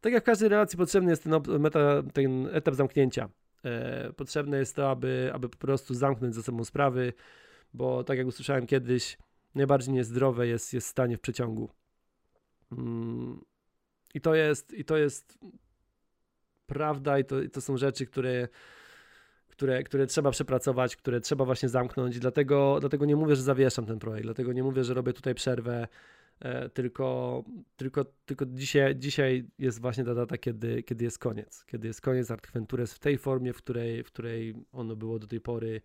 Tak 0.00 0.12
jak 0.12 0.22
w 0.22 0.26
każdej 0.26 0.48
relacji 0.48 0.78
potrzebny 0.78 1.10
jest 1.10 1.22
ten, 1.22 1.32
meta, 1.60 2.02
ten 2.12 2.48
etap 2.52 2.74
zamknięcia. 2.74 3.28
E, 3.64 4.12
potrzebne 4.12 4.58
jest 4.58 4.76
to, 4.76 4.90
aby, 4.90 5.30
aby 5.34 5.48
po 5.48 5.56
prostu 5.58 5.94
zamknąć 5.94 6.34
ze 6.34 6.42
sobą 6.42 6.64
sprawy, 6.64 7.12
bo 7.74 8.04
tak 8.04 8.18
jak 8.18 8.26
usłyszałem 8.26 8.66
kiedyś, 8.66 9.18
najbardziej 9.54 9.94
niezdrowe 9.94 10.46
jest, 10.46 10.72
jest 10.72 10.86
stanie 10.86 11.16
w 11.16 11.20
przeciągu. 11.20 11.70
Mm, 12.72 13.44
I 14.14 14.20
to 14.20 14.34
jest, 14.34 14.72
i 14.72 14.84
to 14.84 14.96
jest 14.96 15.38
prawda, 16.66 17.18
i 17.18 17.24
to, 17.24 17.42
i 17.42 17.50
to 17.50 17.60
są 17.60 17.76
rzeczy, 17.76 18.06
które, 18.06 18.48
które, 19.48 19.82
które 19.82 20.06
trzeba 20.06 20.30
przepracować, 20.30 20.96
które 20.96 21.20
trzeba 21.20 21.44
właśnie 21.44 21.68
zamknąć. 21.68 22.18
Dlatego, 22.18 22.76
dlatego 22.80 23.04
nie 23.04 23.16
mówię, 23.16 23.36
że 23.36 23.42
zawieszam 23.42 23.86
ten 23.86 23.98
projekt, 23.98 24.24
dlatego 24.24 24.52
nie 24.52 24.62
mówię, 24.62 24.84
że 24.84 24.94
robię 24.94 25.12
tutaj 25.12 25.34
przerwę. 25.34 25.88
E, 26.40 26.68
tylko, 26.68 27.44
tylko, 27.76 28.04
tylko 28.04 28.46
dzisiaj, 28.46 28.96
dzisiaj 28.96 29.46
jest 29.58 29.80
właśnie 29.80 30.04
ta 30.04 30.14
data, 30.14 30.38
kiedy, 30.38 30.82
kiedy 30.82 31.04
jest 31.04 31.18
koniec. 31.18 31.64
Kiedy 31.64 31.88
jest 31.88 32.00
koniec 32.00 32.30
Art 32.30 32.46
w 32.86 32.98
tej 32.98 33.18
formie, 33.18 33.52
w 33.52 33.56
której, 33.56 34.04
w 34.04 34.06
której 34.06 34.54
ono 34.72 34.96
było 34.96 35.18
do 35.18 35.26
tej 35.26 35.40
pory. 35.40 35.80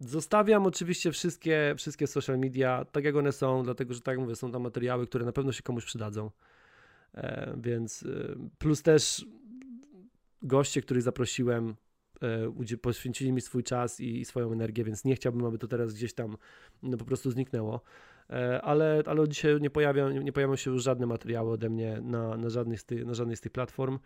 Zostawiam 0.00 0.66
oczywiście 0.66 1.12
wszystkie, 1.12 1.74
wszystkie 1.76 2.06
social 2.06 2.38
media 2.38 2.84
tak 2.84 3.04
jak 3.04 3.16
one 3.16 3.32
są, 3.32 3.62
dlatego 3.62 3.94
że 3.94 4.00
tak 4.00 4.12
jak 4.12 4.20
mówię, 4.20 4.36
są 4.36 4.52
tam 4.52 4.62
materiały, 4.62 5.06
które 5.06 5.24
na 5.24 5.32
pewno 5.32 5.52
się 5.52 5.62
komuś 5.62 5.84
przydadzą. 5.84 6.30
E, 7.14 7.54
więc 7.60 8.02
e, 8.02 8.36
plus 8.58 8.82
też 8.82 9.26
goście, 10.42 10.82
których 10.82 11.02
zaprosiłem, 11.02 11.76
e, 12.72 12.76
poświęcili 12.76 13.32
mi 13.32 13.40
swój 13.40 13.62
czas 13.62 14.00
i, 14.00 14.20
i, 14.20 14.24
swoją 14.24 14.52
energię, 14.52 14.84
więc 14.84 15.04
nie 15.04 15.14
chciałbym, 15.14 15.44
aby 15.44 15.58
to 15.58 15.66
teraz 15.66 15.94
gdzieś 15.94 16.14
tam 16.14 16.36
no, 16.82 16.96
po 16.96 17.04
prostu 17.04 17.30
zniknęło. 17.30 17.80
E, 18.30 18.62
ale, 18.62 19.02
ale 19.06 19.28
dzisiaj 19.28 19.60
nie 19.60 19.70
pojawią, 19.70 20.10
nie, 20.10 20.32
pojawią 20.32 20.56
się 20.56 20.70
już 20.70 20.82
żadne 20.82 21.06
materiały 21.06 21.52
ode 21.52 21.70
mnie 21.70 22.00
na, 22.02 22.36
na, 22.36 22.50
żadnej, 22.50 22.78
z 22.78 22.84
ty, 22.84 23.04
na 23.04 23.14
żadnej 23.14 23.36
z 23.36 23.40
tych 23.40 23.52
platform. 23.52 23.98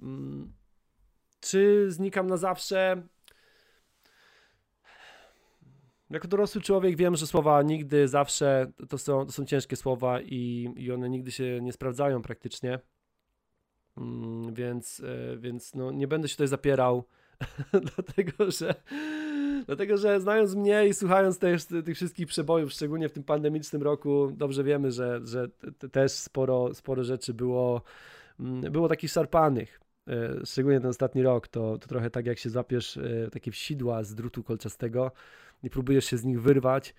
Mm, 0.00 0.52
czy 1.40 1.90
znikam 1.90 2.26
na 2.26 2.36
zawsze? 2.36 3.02
Jako 6.10 6.28
dorosły 6.28 6.60
człowiek 6.60 6.96
wiem, 6.96 7.16
że 7.16 7.26
słowa 7.26 7.62
nigdy, 7.62 8.08
zawsze 8.08 8.72
to 8.88 8.98
są, 8.98 9.26
to 9.26 9.32
są 9.32 9.44
ciężkie 9.44 9.76
słowa 9.76 10.20
i, 10.20 10.72
i 10.76 10.92
one 10.92 11.10
nigdy 11.10 11.30
się 11.30 11.60
nie 11.62 11.72
sprawdzają 11.72 12.22
praktycznie. 12.22 12.78
Mm, 13.96 14.54
więc, 14.54 15.00
e, 15.00 15.36
więc 15.36 15.74
no, 15.74 15.90
nie 15.90 16.08
będę 16.08 16.28
się 16.28 16.34
tutaj 16.34 16.48
zapierał, 16.48 17.04
dlatego 17.96 18.50
że 18.50 18.74
Dlatego, 19.66 19.96
że 19.96 20.20
znając 20.20 20.54
mnie 20.54 20.86
i 20.88 20.94
słuchając 20.94 21.38
też 21.38 21.64
tych 21.64 21.96
wszystkich 21.96 22.26
przebojów, 22.26 22.72
szczególnie 22.72 23.08
w 23.08 23.12
tym 23.12 23.24
pandemicznym 23.24 23.82
roku, 23.82 24.32
dobrze 24.36 24.64
wiemy, 24.64 24.92
że, 24.92 25.20
że 25.24 25.48
też 25.92 26.12
sporo, 26.12 26.74
sporo 26.74 27.04
rzeczy 27.04 27.34
było, 27.34 27.82
mm, 28.40 28.72
było 28.72 28.88
takich 28.88 29.10
szarpanych. 29.10 29.80
E, 30.08 30.46
szczególnie 30.46 30.80
ten 30.80 30.90
ostatni 30.90 31.22
rok, 31.22 31.48
to, 31.48 31.78
to 31.78 31.88
trochę 31.88 32.10
tak 32.10 32.26
jak 32.26 32.38
się 32.38 32.50
złapiesz 32.50 32.96
e, 32.96 33.30
takie 33.32 33.52
sidła 33.52 34.04
z 34.04 34.14
drutu 34.14 34.42
kolczastego, 34.42 35.12
i 35.62 35.70
próbujesz 35.70 36.04
się 36.04 36.16
z 36.16 36.24
nich 36.24 36.42
wyrwać. 36.42 36.94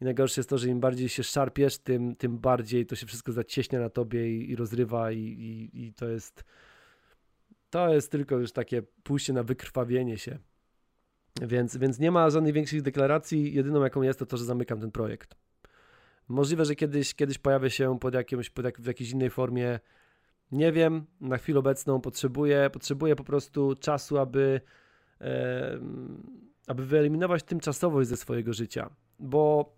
I 0.00 0.04
najgorsze 0.04 0.40
jest 0.40 0.50
to, 0.50 0.58
że 0.58 0.68
im 0.68 0.80
bardziej 0.80 1.08
się 1.08 1.22
szarpiesz, 1.22 1.78
tym, 1.78 2.16
tym 2.16 2.38
bardziej 2.38 2.86
to 2.86 2.96
się 2.96 3.06
wszystko 3.06 3.32
zacieśnia 3.32 3.80
na 3.80 3.90
tobie 3.90 4.30
i, 4.30 4.50
i 4.50 4.56
rozrywa, 4.56 5.12
i, 5.12 5.18
i, 5.18 5.84
i 5.84 5.92
to 5.92 6.08
jest. 6.08 6.44
To 7.70 7.94
jest 7.94 8.10
tylko 8.10 8.38
już 8.38 8.52
takie 8.52 8.82
pójście 9.02 9.32
na 9.32 9.42
wykrwawienie 9.42 10.18
się. 10.18 10.38
Więc, 11.42 11.76
więc 11.76 11.98
nie 11.98 12.10
ma 12.10 12.30
żadnych 12.30 12.54
większych 12.54 12.82
deklaracji. 12.82 13.54
Jedyną 13.54 13.82
jaką 13.82 14.02
jest 14.02 14.18
to 14.18 14.26
to, 14.26 14.36
że 14.36 14.44
zamykam 14.44 14.80
ten 14.80 14.90
projekt. 14.90 15.34
Możliwe, 16.28 16.64
że 16.64 16.74
kiedyś, 16.74 17.14
kiedyś 17.14 17.38
pojawię 17.38 17.70
się 17.70 17.98
pod 17.98 18.14
jakimś, 18.14 18.50
pod 18.50 18.64
jak, 18.64 18.80
w 18.80 18.86
jakiejś 18.86 19.10
innej 19.10 19.30
formie. 19.30 19.80
Nie 20.52 20.72
wiem, 20.72 21.06
na 21.20 21.38
chwilę 21.38 21.58
obecną 21.58 22.00
potrzebuję, 22.00 22.70
potrzebuję 22.72 23.16
po 23.16 23.24
prostu 23.24 23.74
czasu, 23.80 24.18
aby, 24.18 24.60
aby 26.66 26.86
wyeliminować 26.86 27.42
tymczasowość 27.42 28.08
ze 28.08 28.16
swojego 28.16 28.52
życia. 28.52 28.90
Bo 29.18 29.72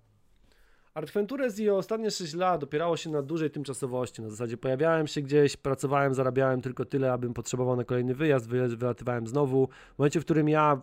Artwentures 0.97 1.59
i 1.59 1.71
ostatnie 1.71 2.11
6 2.11 2.35
lat 2.35 2.63
opierało 2.63 2.97
się 2.97 3.11
na 3.11 3.23
dużej 3.23 3.51
tymczasowości. 3.51 4.23
Na 4.23 4.31
zasadzie 4.31 4.57
pojawiałem 4.57 5.07
się 5.07 5.23
gdzieś, 5.23 5.57
pracowałem, 5.57 6.15
zarabiałem 6.15 6.61
tylko 6.61 6.85
tyle, 6.85 7.13
abym 7.13 7.35
potrzebował 7.35 7.77
na 7.77 7.85
kolejny 7.85 8.15
wyjazd, 8.15 8.49
wylatywałem 8.49 9.27
znowu. 9.27 9.69
W 9.95 9.99
momencie, 9.99 10.21
w 10.21 10.25
którym 10.25 10.49
ja... 10.49 10.81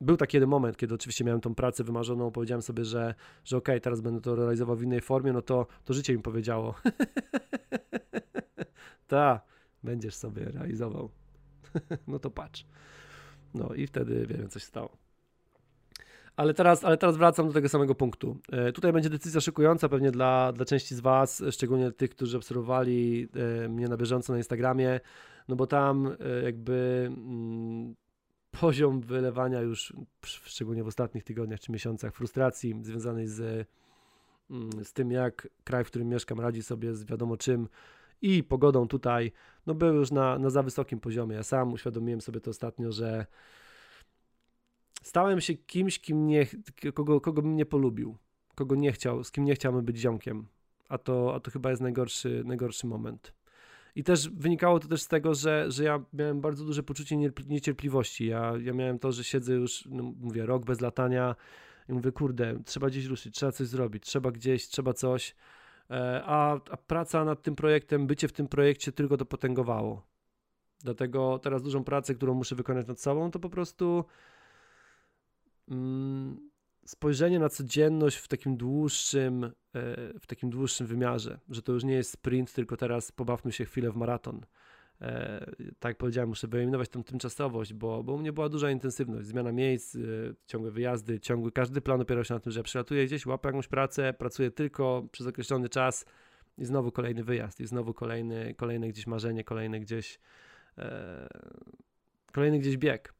był 0.00 0.16
taki 0.16 0.36
jeden 0.36 0.48
moment, 0.48 0.76
kiedy 0.76 0.94
oczywiście 0.94 1.24
miałem 1.24 1.40
tą 1.40 1.54
pracę 1.54 1.84
wymarzoną, 1.84 2.30
powiedziałem 2.30 2.62
sobie, 2.62 2.84
że, 2.84 3.14
że 3.44 3.56
okej, 3.56 3.74
okay, 3.74 3.80
teraz 3.80 4.00
będę 4.00 4.20
to 4.20 4.36
realizował 4.36 4.76
w 4.76 4.82
innej 4.82 5.00
formie, 5.00 5.32
no 5.32 5.42
to, 5.42 5.66
to 5.84 5.94
życie 5.94 6.16
mi 6.16 6.22
powiedziało. 6.22 6.74
Ta, 9.06 9.40
będziesz 9.82 10.14
sobie 10.14 10.44
realizował. 10.44 11.10
no 12.08 12.18
to 12.18 12.30
patrz. 12.30 12.66
No 13.54 13.74
i 13.74 13.86
wtedy, 13.86 14.26
wiem, 14.26 14.48
coś 14.48 14.62
stało. 14.62 14.96
Ale 16.36 16.54
teraz, 16.54 16.84
ale 16.84 16.96
teraz 16.96 17.16
wracam 17.16 17.46
do 17.46 17.52
tego 17.52 17.68
samego 17.68 17.94
punktu. 17.94 18.36
E, 18.52 18.72
tutaj 18.72 18.92
będzie 18.92 19.10
decyzja 19.10 19.40
szykująca 19.40 19.88
pewnie 19.88 20.10
dla, 20.10 20.52
dla 20.52 20.64
części 20.64 20.94
z 20.94 21.00
Was, 21.00 21.42
szczególnie 21.50 21.92
tych, 21.92 22.10
którzy 22.10 22.36
obserwowali 22.36 23.28
e, 23.64 23.68
mnie 23.68 23.88
na 23.88 23.96
bieżąco 23.96 24.32
na 24.32 24.38
Instagramie, 24.38 25.00
no 25.48 25.56
bo 25.56 25.66
tam 25.66 26.06
e, 26.06 26.42
jakby 26.42 27.04
mm, 27.08 27.94
poziom 28.50 29.00
wylewania 29.00 29.60
już, 29.60 29.92
szczególnie 30.22 30.84
w 30.84 30.86
ostatnich 30.86 31.24
tygodniach 31.24 31.60
czy 31.60 31.72
miesiącach, 31.72 32.14
frustracji 32.14 32.74
związanej 32.82 33.28
z, 33.28 33.68
mm, 34.50 34.84
z 34.84 34.92
tym, 34.92 35.10
jak 35.10 35.48
kraj, 35.64 35.84
w 35.84 35.86
którym 35.86 36.08
mieszkam, 36.08 36.40
radzi 36.40 36.62
sobie 36.62 36.94
z 36.94 37.04
wiadomo 37.04 37.36
czym 37.36 37.68
i 38.24 38.42
pogodą 38.42 38.88
tutaj, 38.88 39.32
no 39.66 39.74
był 39.74 39.94
już 39.94 40.10
na, 40.10 40.38
na 40.38 40.50
za 40.50 40.62
wysokim 40.62 41.00
poziomie. 41.00 41.36
Ja 41.36 41.42
sam 41.42 41.72
uświadomiłem 41.72 42.20
sobie 42.20 42.40
to 42.40 42.50
ostatnio, 42.50 42.92
że 42.92 43.26
stałem 45.02 45.40
się 45.40 45.54
kimś, 45.54 45.98
kim 45.98 46.26
nie, 46.26 46.46
kogo, 46.94 47.20
kogo 47.20 47.42
bym 47.42 47.56
nie 47.56 47.66
polubił, 47.66 48.16
kogo 48.54 48.74
nie 48.74 48.92
chciał, 48.92 49.24
z 49.24 49.30
kim 49.30 49.44
nie 49.44 49.54
chciałbym 49.54 49.84
być 49.84 49.98
ziomkiem. 49.98 50.46
A 50.88 50.98
to, 50.98 51.34
a 51.34 51.40
to 51.40 51.50
chyba 51.50 51.70
jest 51.70 51.82
najgorszy, 51.82 52.42
najgorszy 52.46 52.86
moment. 52.86 53.34
I 53.94 54.04
też 54.04 54.30
wynikało 54.30 54.80
to 54.80 54.88
też 54.88 55.02
z 55.02 55.08
tego, 55.08 55.34
że, 55.34 55.66
że 55.68 55.84
ja 55.84 56.04
miałem 56.12 56.40
bardzo 56.40 56.64
duże 56.64 56.82
poczucie 56.82 57.16
niecierpliwości. 57.46 58.26
Ja, 58.26 58.52
ja 58.60 58.72
miałem 58.72 58.98
to, 58.98 59.12
że 59.12 59.24
siedzę 59.24 59.54
już, 59.54 59.84
no 59.90 60.02
mówię, 60.02 60.46
rok 60.46 60.64
bez 60.64 60.80
latania 60.80 61.36
i 61.88 61.92
mówię, 61.92 62.12
kurde, 62.12 62.60
trzeba 62.64 62.86
gdzieś 62.86 63.04
ruszyć, 63.04 63.34
trzeba 63.34 63.52
coś 63.52 63.66
zrobić, 63.66 64.02
trzeba 64.02 64.30
gdzieś, 64.30 64.68
trzeba 64.68 64.92
coś. 64.92 65.34
E, 65.90 66.22
a, 66.24 66.52
a 66.70 66.76
praca 66.76 67.24
nad 67.24 67.42
tym 67.42 67.56
projektem, 67.56 68.06
bycie 68.06 68.28
w 68.28 68.32
tym 68.32 68.48
projekcie 68.48 68.92
tylko 68.92 69.16
to 69.16 69.24
potęgowało. 69.24 70.06
Dlatego 70.80 71.38
teraz 71.38 71.62
dużą 71.62 71.84
pracę, 71.84 72.14
którą 72.14 72.34
muszę 72.34 72.54
wykonać 72.54 72.86
nad 72.86 73.00
sobą, 73.00 73.30
to 73.30 73.38
po 73.38 73.50
prostu 73.50 74.04
Mm, 75.68 76.50
spojrzenie 76.86 77.38
na 77.38 77.48
codzienność 77.48 78.16
w 78.16 78.28
takim 78.28 78.56
dłuższym, 78.56 79.44
e, 79.44 79.50
w 80.20 80.26
takim 80.26 80.50
dłuższym 80.50 80.86
wymiarze, 80.86 81.40
że 81.48 81.62
to 81.62 81.72
już 81.72 81.84
nie 81.84 81.94
jest 81.94 82.10
sprint, 82.10 82.52
tylko 82.52 82.76
teraz 82.76 83.12
pobawmy 83.12 83.52
się 83.52 83.64
chwilę 83.64 83.90
w 83.90 83.96
maraton. 83.96 84.46
E, 85.00 85.46
tak 85.78 85.96
powiedziałem, 85.96 86.28
muszę 86.28 86.48
wyeliminować 86.48 86.88
tą 86.88 87.04
tymczasowość, 87.04 87.74
bo, 87.74 88.02
bo 88.02 88.12
u 88.12 88.18
mnie 88.18 88.32
była 88.32 88.48
duża 88.48 88.70
intensywność, 88.70 89.26
zmiana 89.26 89.52
miejsc, 89.52 89.96
e, 89.96 89.98
ciągłe 90.46 90.70
wyjazdy, 90.70 91.20
ciągły, 91.20 91.52
każdy 91.52 91.80
plan 91.80 92.00
opierał 92.00 92.24
się 92.24 92.34
na 92.34 92.40
tym, 92.40 92.52
że 92.52 92.62
przylatuję 92.62 93.06
gdzieś, 93.06 93.26
łapię 93.26 93.48
jakąś 93.48 93.68
pracę, 93.68 94.12
pracuję 94.12 94.50
tylko 94.50 95.08
przez 95.12 95.26
określony 95.26 95.68
czas 95.68 96.04
i 96.58 96.64
znowu 96.64 96.92
kolejny 96.92 97.24
wyjazd, 97.24 97.60
i 97.60 97.66
znowu 97.66 97.94
kolejny, 97.94 98.54
kolejne 98.54 98.88
gdzieś 98.88 99.06
marzenie, 99.06 99.44
kolejny 99.44 99.80
gdzieś 99.80 100.18
kolejny 102.32 102.58
gdzieś 102.58 102.76
bieg. 102.76 103.14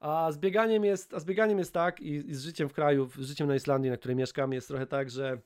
A 0.00 0.32
z 0.32 0.38
bieganiem 0.38 0.84
jest, 0.84 1.14
a 1.14 1.20
z 1.20 1.24
bieganiem 1.24 1.58
jest 1.58 1.72
tak 1.72 2.00
i, 2.00 2.30
i 2.30 2.34
z 2.34 2.42
życiem 2.42 2.68
w 2.68 2.72
kraju, 2.72 3.08
z 3.18 3.26
życiem 3.26 3.48
na 3.48 3.54
Islandii, 3.54 3.90
na 3.90 3.96
której 3.96 4.16
mieszkam, 4.16 4.52
jest 4.52 4.68
trochę 4.68 4.86
tak, 4.86 5.10
że 5.10 5.38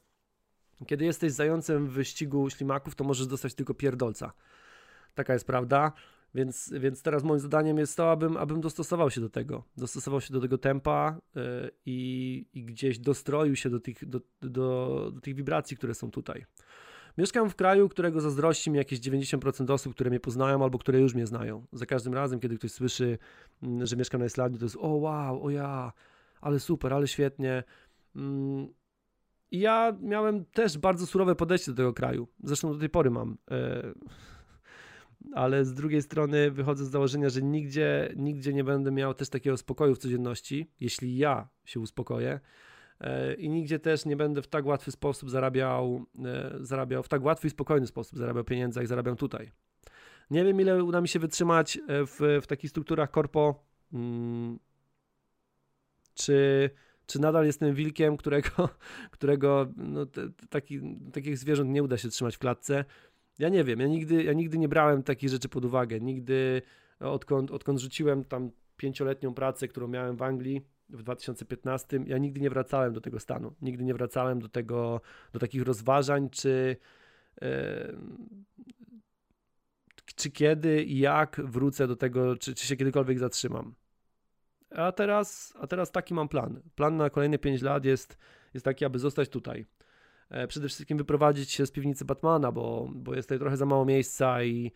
kiedy 0.87 1.05
jesteś 1.05 1.33
zającem 1.33 1.87
w 1.87 1.91
wyścigu 1.91 2.51
ślimaków, 2.51 2.95
to 2.95 3.05
możesz 3.05 3.27
dostać 3.27 3.55
tylko 3.55 3.75
pierdolca. 3.75 4.33
Taka 5.15 5.33
jest 5.33 5.47
prawda. 5.47 5.93
Więc, 6.35 6.73
więc 6.73 7.03
teraz 7.03 7.23
moim 7.23 7.41
zadaniem 7.41 7.79
jest 7.79 7.97
to, 7.97 8.11
abym, 8.11 8.37
abym 8.37 8.61
dostosował 8.61 9.11
się 9.11 9.21
do 9.21 9.31
tego. 9.31 9.65
Dostosował 9.77 10.21
się 10.21 10.33
do 10.33 10.41
tego 10.41 10.59
tempa 10.59 11.19
yy, 11.35 11.43
i, 11.87 12.47
i 12.55 12.65
gdzieś 12.65 12.99
dostroił 12.99 13.57
się 13.57 13.71
do 13.71 13.81
tych, 13.81 14.09
do, 14.09 14.21
do, 14.43 15.11
do 15.15 15.21
tych 15.21 15.35
wibracji, 15.35 15.77
które 15.77 15.95
są 15.95 16.11
tutaj. 16.11 16.45
Mieszkam 17.19 17.51
w 17.51 17.57
kraju, 17.57 17.89
którego 17.89 18.21
zazdrości 18.21 18.71
mi 18.71 18.79
jakieś 18.79 19.01
90% 19.01 19.73
osób, 19.73 19.95
które 19.95 20.11
mnie 20.11 20.21
poznają 20.21 20.63
albo 20.63 20.79
które 20.79 21.01
już 21.01 21.15
mnie 21.15 21.27
znają. 21.27 21.67
Za 21.73 21.87
każdym 21.87 22.15
razem, 22.15 22.41
kiedy 22.41 22.59
ktoś 22.59 22.73
słyszy, 22.73 23.19
mm, 23.63 23.87
że 23.87 23.97
mieszkam 23.97 24.21
na 24.21 24.27
Islandii, 24.27 24.59
to 24.59 24.65
jest 24.65 24.77
o 24.81 24.89
wow, 24.89 25.45
o 25.45 25.51
ja, 25.51 25.93
ale 26.41 26.61
super, 26.61 26.95
ale 26.95 27.09
świetnie. 27.09 27.65
Mm, 28.17 28.69
I 29.51 29.61
ja 29.61 29.97
miałem 30.01 30.45
też 30.45 30.79
bardzo 30.79 31.07
surowe 31.07 31.35
podejście 31.35 31.71
do 31.71 31.77
tego 31.77 31.93
kraju. 31.93 32.29
Zresztą 32.45 32.73
do 32.73 32.79
tej 32.79 32.89
pory 32.89 33.11
mam. 33.11 33.37
Ale 35.35 35.65
z 35.65 35.75
drugiej 35.75 36.03
strony 36.03 36.51
wychodzę 36.51 36.85
z 36.85 36.91
założenia, 36.91 37.29
że 37.29 37.43
nigdzie, 37.43 38.13
nigdzie 38.17 38.53
nie 38.53 38.65
będę 38.65 38.91
miał 38.93 39.15
też 39.15 39.29
takiego 39.29 39.57
spokoju 39.57 39.95
w 39.95 39.99
codzienności, 39.99 40.71
jeśli 40.81 41.17
ja 41.17 41.49
się 41.65 41.81
uspokoję 41.81 42.41
E, 43.03 43.35
i 43.35 43.49
nigdzie 43.49 43.79
też 43.79 44.05
nie 44.05 44.17
będę 44.17 44.43
w 44.43 44.47
tak 44.47 44.67
łatwy 44.67 44.91
sposób 44.91 45.31
zarabiał, 45.31 46.07
e, 46.25 46.53
zarabiał 46.61 47.03
w 47.03 47.09
tak 47.09 47.25
łatwy 47.25 47.47
i 47.47 47.51
spokojny 47.51 47.87
sposób 47.87 48.19
zarabiał 48.19 48.45
pieniądze, 48.45 48.81
jak 48.81 48.89
zarabiam 48.89 49.17
tutaj. 49.17 49.51
Nie 50.31 50.45
wiem, 50.45 50.61
ile 50.61 50.85
uda 50.85 51.01
mi 51.01 51.09
się 51.09 51.19
wytrzymać 51.19 51.77
e, 51.77 51.81
w, 52.07 52.41
w 52.43 52.47
takich 52.47 52.71
strukturach 52.71 53.11
korpo, 53.11 53.65
hmm, 53.93 54.59
czy, 56.15 56.71
czy 57.07 57.21
nadal 57.21 57.47
jestem 57.47 57.75
wilkiem, 57.75 58.17
którego, 58.17 58.69
którego 59.11 59.67
no, 59.77 60.07
te, 60.07 60.31
taki, 60.51 60.81
takich 61.13 61.39
zwierząt 61.39 61.71
nie 61.71 61.83
uda 61.83 61.97
się 61.99 62.09
trzymać 62.09 62.37
w 62.37 62.39
klatce. 62.39 62.85
Ja 63.39 63.49
nie 63.49 63.65
wiem, 63.65 63.81
ja 63.81 63.87
nigdy, 63.87 64.23
ja 64.23 64.33
nigdy 64.33 64.59
nie 64.59 64.69
brałem 64.69 65.03
takich 65.03 65.31
rzeczy 65.31 65.49
pod 65.49 65.65
uwagę. 65.65 66.01
Nigdy, 66.01 66.63
odkąd, 67.01 67.51
odkąd 67.51 67.81
rzuciłem 67.81 68.25
tam 68.25 68.51
pięcioletnią 68.77 69.35
pracę, 69.35 69.69
którą 69.69 69.89
miałem 69.89 70.17
w 70.17 70.23
Anglii, 70.23 70.63
w 70.89 71.03
2015, 71.03 72.01
ja 72.07 72.19
nigdy 72.19 72.41
nie 72.41 72.51
wracałem 72.51 72.93
do 72.93 73.01
tego 73.01 73.21
stanu. 73.21 73.55
Nigdy 73.63 73.85
nie 73.85 73.95
wracałem 73.95 74.41
do 74.41 74.49
tego, 74.49 75.01
do 75.33 75.39
takich 75.39 75.63
rozważań, 75.63 76.31
czy, 76.31 76.77
yy, 77.41 77.97
czy 80.17 80.31
kiedy 80.31 80.83
i 80.83 80.99
jak 80.99 81.41
wrócę 81.45 81.87
do 81.87 81.97
tego, 81.97 82.37
czy, 82.37 82.55
czy 82.55 82.67
się 82.67 82.77
kiedykolwiek 82.77 83.19
zatrzymam. 83.19 83.75
A 84.71 84.93
teraz, 84.93 85.55
a 85.61 85.67
teraz 85.67 85.91
taki 85.91 86.15
mam 86.15 86.29
plan. 86.29 86.61
Plan 86.75 86.97
na 86.97 87.11
kolejne 87.11 87.39
5 87.39 87.63
lat 87.63 87.85
jest, 87.85 88.19
jest 88.55 88.65
taki, 88.65 88.85
aby 88.85 88.99
zostać 88.99 89.29
tutaj. 89.29 89.67
E, 90.33 90.47
przede 90.47 90.69
wszystkim 90.69 90.99
wyprowadzić 90.99 91.51
się 91.51 91.67
z 91.67 91.71
piwnicy 91.71 92.05
Batmana, 92.05 92.53
bo, 92.53 92.91
bo 92.95 93.15
jest 93.15 93.29
tutaj 93.29 93.39
trochę 93.39 93.57
za 93.57 93.67
mało 93.67 93.85
miejsca 93.85 94.45
i 94.45 94.73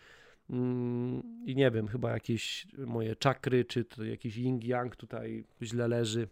Mm, 0.51 1.23
I 1.47 1.57
nie 1.57 1.71
wiem, 1.71 1.89
chyba 1.89 2.11
jakieś 2.11 2.67
moje 2.79 3.17
czakry, 3.17 3.65
czy 3.65 3.85
to 3.85 4.05
jakiś 4.05 4.37
yin-yang 4.37 4.97
tutaj 4.97 5.45
źle 5.63 5.89
leży. 5.89 6.29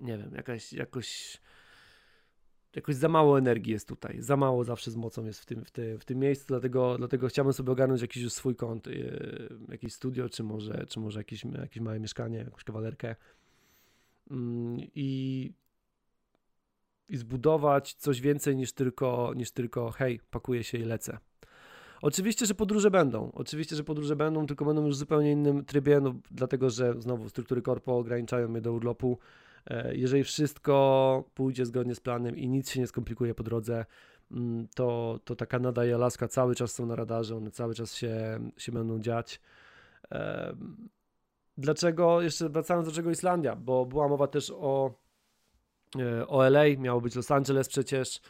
Nie 0.00 0.18
wiem, 0.18 0.34
jakaś, 0.34 0.72
jakoś, 0.72 1.40
jakoś 2.76 2.94
za 2.94 3.08
mało 3.08 3.38
energii 3.38 3.72
jest 3.72 3.88
tutaj. 3.88 4.22
Za 4.22 4.36
mało 4.36 4.64
zawsze 4.64 4.90
z 4.90 4.96
mocą 4.96 5.24
jest 5.24 5.40
w 5.40 5.46
tym, 5.46 5.64
w, 5.64 5.70
te, 5.70 5.98
w 5.98 6.04
tym 6.04 6.18
miejscu, 6.18 6.46
dlatego, 6.48 6.98
dlatego 6.98 7.28
chciałbym 7.28 7.52
sobie 7.52 7.72
ogarnąć 7.72 8.02
jakiś 8.02 8.22
już 8.22 8.32
swój 8.32 8.56
kąt, 8.56 8.86
yy, 8.86 9.58
jakieś 9.68 9.92
studio, 9.92 10.28
czy 10.28 10.42
może, 10.42 10.86
czy 10.88 11.00
może 11.00 11.20
jakieś, 11.20 11.44
jakieś 11.44 11.82
małe 11.82 12.00
mieszkanie, 12.00 12.38
jakąś 12.38 12.64
kawalerkę. 12.64 13.16
Yy, 14.30 14.36
I, 14.94 15.52
i 17.08 17.16
zbudować 17.16 17.94
coś 17.94 18.20
więcej 18.20 18.56
niż 18.56 18.72
tylko, 18.72 19.32
niż 19.36 19.50
tylko 19.50 19.90
hej, 19.90 20.20
pakuję 20.30 20.64
się 20.64 20.78
i 20.78 20.84
lecę. 20.84 21.18
Oczywiście, 22.02 22.46
że 22.46 22.54
podróże 22.54 22.90
będą. 22.90 23.32
Oczywiście, 23.32 23.76
że 23.76 23.84
podróże 23.84 24.16
będą, 24.16 24.46
tylko 24.46 24.64
będą 24.64 24.86
już 24.86 24.96
w 24.96 24.98
zupełnie 24.98 25.32
innym 25.32 25.64
trybie, 25.64 26.00
no, 26.00 26.14
dlatego 26.30 26.70
że 26.70 26.94
znowu 26.98 27.28
struktury 27.28 27.62
korpo 27.62 27.98
ograniczają 27.98 28.48
mnie 28.48 28.60
do 28.60 28.72
urlopu. 28.72 29.18
E, 29.66 29.96
jeżeli 29.96 30.24
wszystko 30.24 31.24
pójdzie 31.34 31.66
zgodnie 31.66 31.94
z 31.94 32.00
planem 32.00 32.36
i 32.36 32.48
nic 32.48 32.70
się 32.70 32.80
nie 32.80 32.86
skomplikuje 32.86 33.34
po 33.34 33.42
drodze, 33.42 33.84
mm, 34.30 34.68
to, 34.74 35.20
to 35.24 35.36
ta 35.36 35.46
Kanada 35.46 35.86
i 35.86 35.92
Alaska 35.92 36.28
cały 36.28 36.54
czas 36.54 36.72
są 36.72 36.86
na 36.86 36.96
radarze, 36.96 37.36
one 37.36 37.50
cały 37.50 37.74
czas 37.74 37.94
się, 37.94 38.38
się 38.56 38.72
będą 38.72 39.00
dziać. 39.00 39.40
Dlaczego, 41.58 42.22
jeszcze 42.22 42.48
wracając 42.48 42.88
do 42.88 42.94
czego 42.94 43.10
Islandia, 43.10 43.56
bo 43.56 43.86
była 43.86 44.08
mowa 44.08 44.26
też 44.26 44.52
o, 44.54 44.94
e, 45.96 46.26
o 46.26 46.50
LA, 46.50 46.64
miało 46.78 47.00
być 47.00 47.14
Los 47.14 47.30
Angeles 47.30 47.68
przecież. 47.68 48.20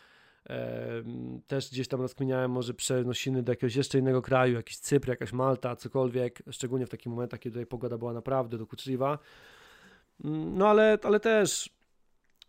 Też 1.47 1.71
gdzieś 1.71 1.89
tam 1.89 2.01
rozkminiałem 2.01 2.51
może 2.51 2.75
przenosiny 2.75 3.43
do 3.43 3.53
jakiegoś 3.53 3.77
jeszcze 3.77 3.99
innego 3.99 4.23
kraju, 4.23 4.55
jakiś 4.55 4.79
Cypr, 4.79 5.09
jakaś 5.09 5.33
Malta, 5.33 5.77
cokolwiek, 5.77 6.43
szczególnie 6.51 6.87
w 6.87 6.91
takich 6.91 7.07
momentach, 7.07 7.41
kiedy 7.41 7.55
tutaj 7.55 7.67
pogoda 7.67 7.99
była 7.99 8.13
naprawdę 8.13 8.59
dokuczliwa. 8.59 9.19
Mm, 10.25 10.59
no 10.59 10.69
ale, 10.69 10.99
ale 11.03 11.21
też 11.21 11.71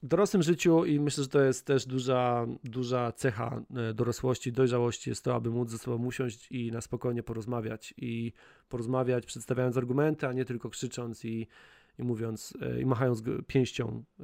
w 0.03 0.07
dorosłym 0.07 0.43
życiu 0.43 0.85
i 0.85 0.99
myślę, 0.99 1.23
że 1.23 1.29
to 1.29 1.41
jest 1.41 1.65
też 1.65 1.85
duża, 1.85 2.45
duża 2.63 3.11
cecha 3.11 3.61
e, 3.75 3.93
dorosłości, 3.93 4.51
dojrzałości 4.51 5.09
jest 5.09 5.23
to, 5.23 5.35
aby 5.35 5.49
móc 5.49 5.69
ze 5.69 5.77
sobą 5.77 6.05
usiąść 6.05 6.51
i 6.51 6.71
na 6.71 6.81
spokojnie 6.81 7.23
porozmawiać 7.23 7.93
i 7.97 8.33
porozmawiać 8.69 9.25
przedstawiając 9.25 9.77
argumenty, 9.77 10.27
a 10.27 10.33
nie 10.33 10.45
tylko 10.45 10.69
krzycząc 10.69 11.25
i, 11.25 11.47
i 11.99 12.03
mówiąc 12.03 12.53
e, 12.61 12.81
i 12.81 12.85
machając 12.85 13.23
pięścią 13.47 14.03
e, 14.19 14.23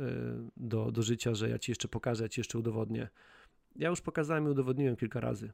do, 0.57 0.91
do 0.91 1.01
życia, 1.01 1.34
że 1.34 1.49
ja 1.49 1.60
ci 1.60 1.71
jeszcze 1.71 1.88
pokażę, 1.88 2.23
ja 2.23 2.29
ci 2.29 2.39
jeszcze 2.39 2.60
udowodnię. 2.60 3.10
Ja 3.75 3.89
już 3.89 4.01
pokazałem 4.01 4.47
i 4.47 4.49
udowodniłem 4.49 4.95
kilka 4.95 5.19
razy. 5.19 5.51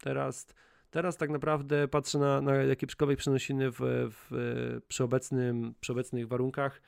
Teraz, 0.00 0.46
teraz 0.90 1.16
tak 1.16 1.30
naprawdę 1.30 1.88
patrzę 1.88 2.18
na, 2.18 2.40
na 2.40 2.54
jakiekolwiek 2.54 3.18
przenosiny 3.18 3.70
w, 3.70 3.78
w, 3.80 4.80
przy, 4.88 5.04
obecnym, 5.04 5.74
przy 5.80 5.92
obecnych 5.92 6.28
warunkach 6.28 6.80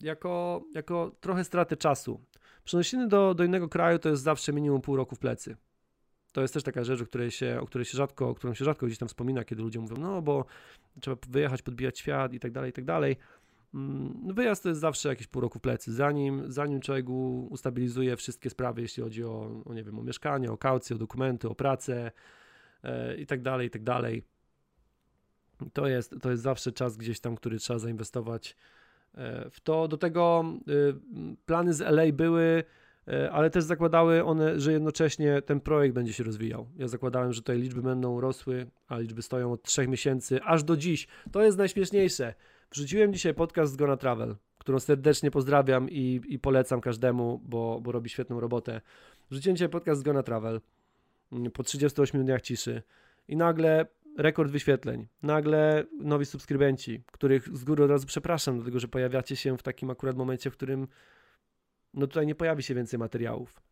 jako, 0.00 0.64
jako 0.74 1.16
trochę 1.20 1.44
straty 1.44 1.76
czasu. 1.76 2.20
Przenosiny 2.64 3.08
do, 3.08 3.34
do 3.34 3.44
innego 3.44 3.68
kraju 3.68 3.98
to 3.98 4.08
jest 4.08 4.22
zawsze 4.22 4.52
minimum 4.52 4.80
pół 4.80 4.96
roku 4.96 5.16
w 5.16 5.18
plecy. 5.18 5.56
To 6.32 6.42
jest 6.42 6.54
też 6.54 6.62
taka 6.62 6.84
rzecz, 6.84 7.02
o 7.02 7.04
której 7.04 7.30
się, 7.30 7.58
o 7.60 7.66
której 7.66 7.84
się 7.84 7.96
rzadko, 7.96 8.28
o 8.28 8.34
którą 8.34 8.54
się 8.54 8.64
rzadko 8.64 8.86
gdzieś 8.86 8.98
tam 8.98 9.08
wspomina, 9.08 9.44
kiedy 9.44 9.62
ludzie 9.62 9.80
mówią, 9.80 9.96
no 9.96 10.22
bo 10.22 10.44
trzeba 11.00 11.16
wyjechać, 11.28 11.62
podbijać 11.62 11.98
świat 11.98 12.32
i 12.32 12.40
tak 12.40 12.52
dalej, 12.52 12.70
i 12.70 12.72
tak 12.72 12.84
dalej. 12.84 13.16
Mm, 13.74 14.34
wyjazd 14.34 14.62
to 14.62 14.68
jest 14.68 14.80
zawsze 14.80 15.08
jakieś 15.08 15.26
pół 15.26 15.42
roku 15.42 15.60
plecy. 15.60 15.92
Zanim, 15.92 16.52
zanim 16.52 16.80
człowiek 16.80 17.08
ustabilizuje 17.50 18.16
wszystkie 18.16 18.50
sprawy, 18.50 18.82
jeśli 18.82 19.02
chodzi 19.02 19.24
o, 19.24 19.62
o 19.64 19.74
nie 19.74 19.84
wiem, 19.84 19.98
o 19.98 20.02
mieszkanie, 20.02 20.52
o 20.52 20.58
kaucję, 20.58 20.96
o 20.96 20.98
dokumenty, 20.98 21.48
o 21.48 21.54
pracę 21.54 22.12
e, 22.82 23.16
i 23.16 23.26
tak 23.26 23.42
dalej, 23.42 23.66
i 23.66 23.70
tak 23.70 23.82
dalej. 23.82 24.24
To 25.72 25.86
jest, 25.86 26.14
to 26.22 26.30
jest 26.30 26.42
zawsze 26.42 26.72
czas 26.72 26.96
gdzieś 26.96 27.20
tam, 27.20 27.36
który 27.36 27.58
trzeba 27.58 27.78
zainwestować 27.78 28.56
e, 29.14 29.50
w 29.50 29.60
to. 29.60 29.88
Do 29.88 29.96
tego 29.96 30.44
y, 30.68 30.94
plany 31.46 31.74
z 31.74 31.80
LA 31.80 32.12
były, 32.12 32.64
e, 33.08 33.32
ale 33.32 33.50
też 33.50 33.64
zakładały 33.64 34.24
one, 34.24 34.60
że 34.60 34.72
jednocześnie 34.72 35.42
ten 35.42 35.60
projekt 35.60 35.94
będzie 35.94 36.12
się 36.12 36.24
rozwijał. 36.24 36.68
Ja 36.76 36.88
zakładałem, 36.88 37.32
że 37.32 37.40
tutaj 37.40 37.58
liczby 37.58 37.82
będą 37.82 38.20
rosły, 38.20 38.66
a 38.88 38.98
liczby 38.98 39.22
stoją 39.22 39.52
od 39.52 39.62
trzech 39.62 39.88
miesięcy 39.88 40.42
aż 40.42 40.64
do 40.64 40.76
dziś. 40.76 41.06
To 41.32 41.42
jest 41.42 41.58
najśmieszniejsze. 41.58 42.34
Wrzuciłem 42.74 43.12
dzisiaj 43.12 43.34
podcast 43.34 43.72
z 43.72 43.76
Gona 43.76 43.96
Travel, 43.96 44.36
którą 44.58 44.80
serdecznie 44.80 45.30
pozdrawiam 45.30 45.90
i, 45.90 46.20
i 46.28 46.38
polecam 46.38 46.80
każdemu, 46.80 47.40
bo, 47.44 47.80
bo 47.80 47.92
robi 47.92 48.10
świetną 48.10 48.40
robotę. 48.40 48.80
Wrzuciłem 49.30 49.56
dzisiaj 49.56 49.68
podcast 49.68 50.00
z 50.00 50.02
Gona 50.02 50.22
Travel 50.22 50.60
mm, 51.32 51.50
po 51.50 51.62
38 51.62 52.24
dniach 52.24 52.42
ciszy 52.42 52.82
i 53.28 53.36
nagle 53.36 53.86
rekord 54.18 54.50
wyświetleń, 54.50 55.06
nagle 55.22 55.84
nowi 56.00 56.26
subskrybenci, 56.26 57.02
których 57.12 57.56
z 57.56 57.64
góry 57.64 57.84
od 57.84 57.90
razu 57.90 58.06
przepraszam, 58.06 58.56
dlatego 58.56 58.80
że 58.80 58.88
pojawiacie 58.88 59.36
się 59.36 59.58
w 59.58 59.62
takim 59.62 59.90
akurat 59.90 60.16
momencie, 60.16 60.50
w 60.50 60.52
którym 60.52 60.88
no 61.94 62.06
tutaj 62.06 62.26
nie 62.26 62.34
pojawi 62.34 62.62
się 62.62 62.74
więcej 62.74 62.98
materiałów. 62.98 63.62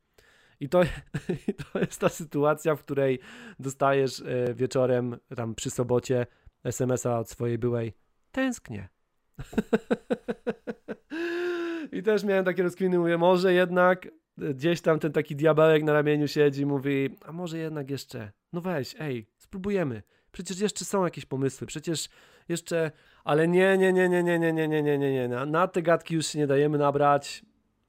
I 0.60 0.68
to, 0.68 0.80
to 1.72 1.78
jest 1.78 2.00
ta 2.00 2.08
sytuacja, 2.08 2.76
w 2.76 2.84
której 2.84 3.18
dostajesz 3.58 4.20
e, 4.20 4.54
wieczorem, 4.54 5.16
tam 5.36 5.54
przy 5.54 5.70
sobocie, 5.70 6.26
SMS-a 6.64 7.18
od 7.18 7.30
swojej 7.30 7.58
byłej 7.58 8.01
tęsknię. 8.32 8.88
I 11.92 12.02
też 12.02 12.24
miałem 12.24 12.44
takie 12.44 12.62
rozkwiny, 12.62 12.98
mówię, 12.98 13.18
może 13.18 13.52
jednak 13.52 14.08
gdzieś 14.38 14.80
tam 14.80 14.98
ten 14.98 15.12
taki 15.12 15.36
diabełek 15.36 15.82
na 15.82 15.92
ramieniu 15.92 16.28
siedzi, 16.28 16.66
mówi, 16.66 17.16
a 17.24 17.32
może 17.32 17.58
jednak 17.58 17.90
jeszcze, 17.90 18.32
no 18.52 18.60
weź, 18.60 18.96
ej, 18.98 19.26
spróbujemy. 19.38 20.02
Przecież 20.32 20.60
jeszcze 20.60 20.84
są 20.84 21.04
jakieś 21.04 21.26
pomysły, 21.26 21.66
przecież 21.66 22.08
jeszcze, 22.48 22.90
ale 23.24 23.48
nie, 23.48 23.78
nie, 23.78 23.92
nie, 23.92 24.08
nie, 24.08 24.22
nie, 24.22 24.38
nie, 24.38 24.52
nie, 24.52 24.68
nie, 24.68 24.82
nie, 24.82 24.98
nie, 24.98 25.12
nie. 25.12 25.28
Na, 25.28 25.46
na 25.46 25.68
te 25.68 25.82
gadki 25.82 26.14
już 26.14 26.26
się 26.26 26.38
nie 26.38 26.46
dajemy 26.46 26.78
nabrać, 26.78 27.44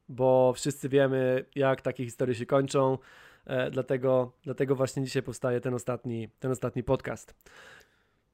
bo 0.09 0.53
wszyscy 0.53 0.89
wiemy, 0.89 1.45
jak 1.55 1.81
takie 1.81 2.05
historie 2.05 2.35
się 2.35 2.45
kończą. 2.45 2.97
E, 3.45 3.71
dlatego, 3.71 4.31
dlatego 4.43 4.75
właśnie 4.75 5.03
dzisiaj 5.03 5.23
powstaje 5.23 5.61
ten 5.61 5.73
ostatni, 5.73 6.29
ten 6.39 6.51
ostatni 6.51 6.83
podcast. 6.83 7.35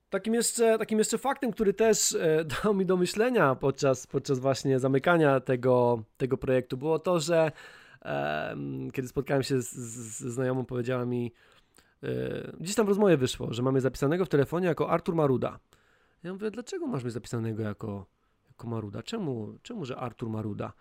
Takim 0.10 0.34
jeszcze, 0.34 0.78
takim 0.78 1.00
jeszcze 1.00 1.18
faktem, 1.18 1.52
który 1.52 1.74
też 1.74 2.16
e, 2.16 2.46
dał 2.64 2.74
mi 2.74 2.86
do 2.86 2.98
myślenia 2.98 3.56
podczas, 3.56 4.08
podczas 4.08 4.40
właśnie 4.40 4.80
zamykania 4.80 5.40
tego, 5.40 6.04
tego 6.18 6.38
projektu, 6.38 6.78
było 6.78 7.00
to, 7.00 7.20
że 7.20 7.52
kiedy 8.94 9.08
spotkałem 9.08 9.44
się 9.44 9.62
z, 9.62 9.72
z, 9.72 10.34
znajomą, 10.34 10.66
powiedziała 10.66 11.06
mi, 11.06 11.32
e, 12.04 12.08
gdzieś 12.60 12.76
tam 12.76 12.86
w 12.86 12.90
rozmowie 12.90 13.18
wyszło, 13.18 13.54
że 13.54 13.64
mamy 13.64 13.82
zapisanego 13.82 14.26
w 14.26 14.30
telefonie 14.30 14.68
jako 14.68 14.90
Artur 14.90 15.16
Maruda. 15.16 15.60
Ja 16.24 16.34
mówię, 16.34 16.52
dlaczego 16.52 16.88
masz 16.88 17.04
mnie 17.04 17.12
zapisanego 17.12 17.64
jako, 17.64 18.06
jako 18.48 18.68
Maruda? 18.68 19.04
Czemu, 19.04 19.58
czemu, 19.62 19.86
że 19.86 19.98
Artur 19.98 20.30
Maruda? 20.30 20.74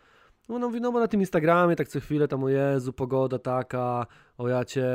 No 0.48 0.54
ona 0.54 0.66
mówi, 0.66 0.80
no 0.80 0.92
bo 0.92 1.00
na 1.00 1.08
tym 1.08 1.20
Instagramie 1.20 1.76
tak 1.76 1.88
co 1.88 2.00
chwilę 2.00 2.28
tam, 2.28 2.44
o 2.44 2.48
Jezu, 2.48 2.92
pogoda 2.92 3.38
taka, 3.38 4.06
o 4.38 4.48
ja 4.48 4.64
cię 4.64 4.86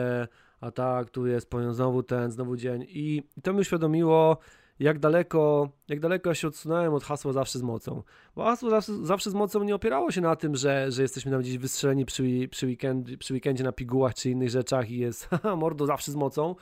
a 0.63 0.71
tak, 0.71 1.10
tu 1.10 1.28
jest, 1.28 1.49
powiem 1.49 1.73
znowu 1.73 2.04
ten, 2.04 2.32
znowu 2.32 2.56
dzień. 2.56 2.86
I, 2.89 3.23
i 3.38 3.41
to 3.41 3.54
mi 3.54 3.60
uświadomiło, 3.60 4.38
jak 4.80 4.99
daleko, 4.99 5.69
jak 5.88 5.99
daleko 5.99 6.30
ja 6.30 6.36
się 6.36 6.47
odsunąłem 6.47 6.93
od 6.93 7.04
hasła 7.04 7.34
zawsze 7.34 7.60
z 7.60 7.62
mocą. 7.62 8.04
Bo 8.36 8.43
hasło 8.43 8.69
zawsze, 8.69 9.06
zawsze 9.06 9.32
z 9.32 9.34
mocą 9.34 9.63
nie 9.63 9.76
opierało 9.76 10.12
się 10.12 10.21
na 10.21 10.36
tym, 10.36 10.56
że, 10.56 10.91
że 10.91 11.02
jesteśmy 11.02 11.32
tam 11.32 11.41
gdzieś 11.41 11.58
wystrzeleni 11.58 12.06
przy, 12.06 12.47
przy, 12.52 12.65
weekend, 12.65 13.17
przy 13.17 13.34
weekendzie 13.34 13.63
na 13.63 13.71
pigułach 13.71 14.13
czy 14.13 14.30
innych 14.30 14.49
rzeczach 14.49 14.89
i 14.89 14.97
jest 14.97 15.26
haha, 15.30 15.56
mordo 15.56 15.86
zawsze 15.86 16.12
z 16.12 16.15
mocą. 16.15 16.56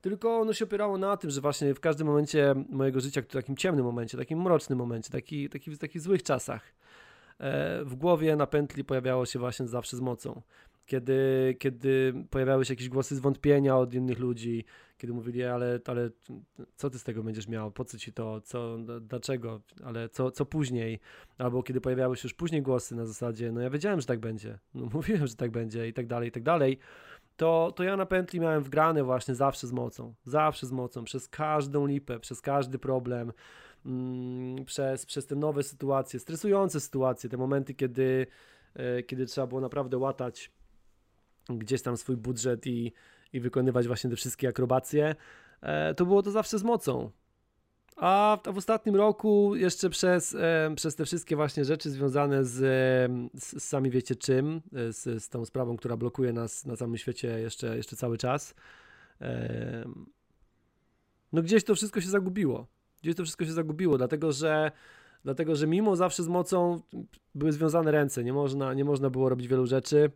Tylko 0.00 0.38
ono 0.38 0.52
się 0.52 0.64
opierało 0.64 0.98
na 0.98 1.16
tym, 1.16 1.30
że 1.30 1.40
właśnie 1.40 1.74
w 1.74 1.80
każdym 1.80 2.06
momencie 2.06 2.54
mojego 2.68 3.00
życia, 3.00 3.22
w 3.22 3.26
takim 3.26 3.56
ciemnym 3.56 3.84
momencie, 3.84 4.18
takim 4.18 4.42
mrocznym 4.42 4.78
momencie, 4.78 5.10
taki, 5.10 5.48
taki, 5.48 5.70
w 5.70 5.78
takich 5.78 6.02
złych 6.02 6.22
czasach, 6.22 6.62
e, 7.38 7.84
w 7.84 7.94
głowie 7.94 8.36
na 8.36 8.46
pętli 8.46 8.84
pojawiało 8.84 9.26
się 9.26 9.38
właśnie 9.38 9.66
zawsze 9.66 9.96
z 9.96 10.00
mocą 10.00 10.42
kiedy, 10.86 11.56
kiedy 11.58 12.14
pojawiały 12.30 12.64
się 12.64 12.72
jakieś 12.72 12.88
głosy 12.88 13.16
zwątpienia 13.16 13.76
od 13.76 13.94
innych 13.94 14.18
ludzi, 14.18 14.64
kiedy 14.98 15.12
mówili, 15.12 15.44
ale, 15.44 15.80
ale 15.86 16.10
co 16.76 16.90
ty 16.90 16.98
z 16.98 17.04
tego 17.04 17.22
będziesz 17.22 17.48
miał, 17.48 17.70
po 17.70 17.84
co 17.84 17.98
ci 17.98 18.12
to, 18.12 18.40
co, 18.40 18.78
dlaczego, 19.00 19.60
ale 19.84 20.08
co, 20.08 20.30
co 20.30 20.46
później, 20.46 21.00
albo 21.38 21.62
kiedy 21.62 21.80
pojawiały 21.80 22.16
się 22.16 22.20
już 22.24 22.34
później 22.34 22.62
głosy 22.62 22.96
na 22.96 23.06
zasadzie, 23.06 23.52
no 23.52 23.60
ja 23.60 23.70
wiedziałem, 23.70 24.00
że 24.00 24.06
tak 24.06 24.20
będzie, 24.20 24.58
no 24.74 24.86
mówiłem, 24.94 25.26
że 25.26 25.34
tak 25.34 25.50
będzie 25.50 25.88
i 25.88 25.92
tak 25.92 26.06
dalej, 26.06 26.28
i 26.28 26.32
tak 26.32 26.42
dalej, 26.42 26.78
to, 27.36 27.72
to 27.76 27.84
ja 27.84 27.96
na 27.96 28.06
pętli 28.06 28.40
miałem 28.40 28.62
wgrane 28.62 29.04
właśnie 29.04 29.34
zawsze 29.34 29.66
z 29.66 29.72
mocą, 29.72 30.14
zawsze 30.24 30.66
z 30.66 30.72
mocą, 30.72 31.04
przez 31.04 31.28
każdą 31.28 31.86
lipę, 31.86 32.20
przez 32.20 32.40
każdy 32.40 32.78
problem, 32.78 33.32
mm, 33.86 34.64
przez, 34.64 35.06
przez 35.06 35.26
te 35.26 35.36
nowe 35.36 35.62
sytuacje, 35.62 36.20
stresujące 36.20 36.80
sytuacje, 36.80 37.30
te 37.30 37.36
momenty, 37.36 37.74
kiedy, 37.74 38.26
e, 38.74 39.02
kiedy 39.02 39.26
trzeba 39.26 39.46
było 39.46 39.60
naprawdę 39.60 39.98
łatać 39.98 40.50
gdzieś 41.48 41.82
tam 41.82 41.96
swój 41.96 42.16
budżet 42.16 42.66
i, 42.66 42.92
i 43.32 43.40
wykonywać 43.40 43.86
właśnie 43.86 44.10
te 44.10 44.16
wszystkie 44.16 44.48
akrobacje, 44.48 45.14
e, 45.60 45.94
to 45.94 46.06
było 46.06 46.22
to 46.22 46.30
zawsze 46.30 46.58
z 46.58 46.62
mocą. 46.62 47.10
A 47.96 48.38
w 48.52 48.56
ostatnim 48.56 48.96
roku 48.96 49.56
jeszcze 49.56 49.90
przez, 49.90 50.34
e, 50.34 50.72
przez 50.76 50.96
te 50.96 51.04
wszystkie 51.04 51.36
właśnie 51.36 51.64
rzeczy 51.64 51.90
związane 51.90 52.44
z, 52.44 52.58
z, 53.34 53.62
sami 53.62 53.90
wiecie 53.90 54.16
czym, 54.16 54.62
e, 54.74 54.92
z, 54.92 55.24
z 55.24 55.28
tą 55.28 55.44
sprawą, 55.44 55.76
która 55.76 55.96
blokuje 55.96 56.32
nas 56.32 56.66
na 56.66 56.76
całym 56.76 56.96
świecie 56.96 57.40
jeszcze, 57.40 57.76
jeszcze 57.76 57.96
cały 57.96 58.18
czas, 58.18 58.54
no 61.32 61.42
gdzieś 61.42 61.64
to 61.64 61.74
wszystko 61.74 62.00
się 62.00 62.08
zagubiło. 62.08 62.66
Gdzieś 63.02 63.14
to 63.14 63.22
wszystko 63.22 63.44
się 63.44 63.52
zagubiło, 63.52 63.98
dlatego 63.98 64.32
że 64.32 64.72
dlatego 65.24 65.56
że 65.56 65.66
mimo 65.66 65.96
zawsze 65.96 66.22
z 66.22 66.28
mocą 66.28 66.80
były 67.34 67.52
związane 67.52 67.90
ręce, 67.90 68.24
nie 68.24 68.32
można, 68.32 68.74
nie 68.74 68.84
można 68.84 69.10
było 69.10 69.28
robić 69.28 69.48
wielu 69.48 69.66
rzeczy. 69.66 70.10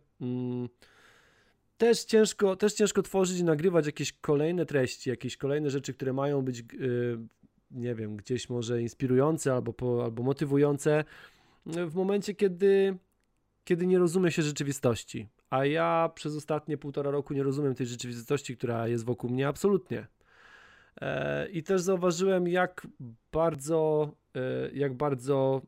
Też 1.81 2.03
ciężko, 2.03 2.55
też 2.55 2.73
ciężko 2.73 3.01
tworzyć 3.01 3.39
i 3.39 3.43
nagrywać 3.43 3.85
jakieś 3.85 4.13
kolejne 4.13 4.65
treści, 4.65 5.09
jakieś 5.09 5.37
kolejne 5.37 5.69
rzeczy, 5.69 5.93
które 5.93 6.13
mają 6.13 6.41
być, 6.41 6.59
yy, 6.59 7.19
nie 7.71 7.95
wiem, 7.95 8.17
gdzieś 8.17 8.49
może 8.49 8.81
inspirujące 8.81 9.53
albo, 9.53 9.73
po, 9.73 10.03
albo 10.03 10.23
motywujące 10.23 11.03
w 11.65 11.95
momencie, 11.95 12.35
kiedy, 12.35 12.97
kiedy 13.63 13.87
nie 13.87 13.99
rozumie 13.99 14.31
się 14.31 14.41
rzeczywistości. 14.41 15.27
A 15.49 15.65
ja 15.65 16.11
przez 16.15 16.35
ostatnie 16.35 16.77
półtora 16.77 17.11
roku 17.11 17.33
nie 17.33 17.43
rozumiem 17.43 17.75
tej 17.75 17.87
rzeczywistości, 17.87 18.57
która 18.57 18.87
jest 18.87 19.05
wokół 19.05 19.29
mnie 19.29 19.47
absolutnie. 19.47 20.07
E, 21.01 21.49
I 21.49 21.63
też 21.63 21.81
zauważyłem, 21.81 22.47
jak 22.47 22.87
bardzo, 23.31 24.11
e, 24.35 24.71
jak 24.73 24.93
bardzo 24.93 25.61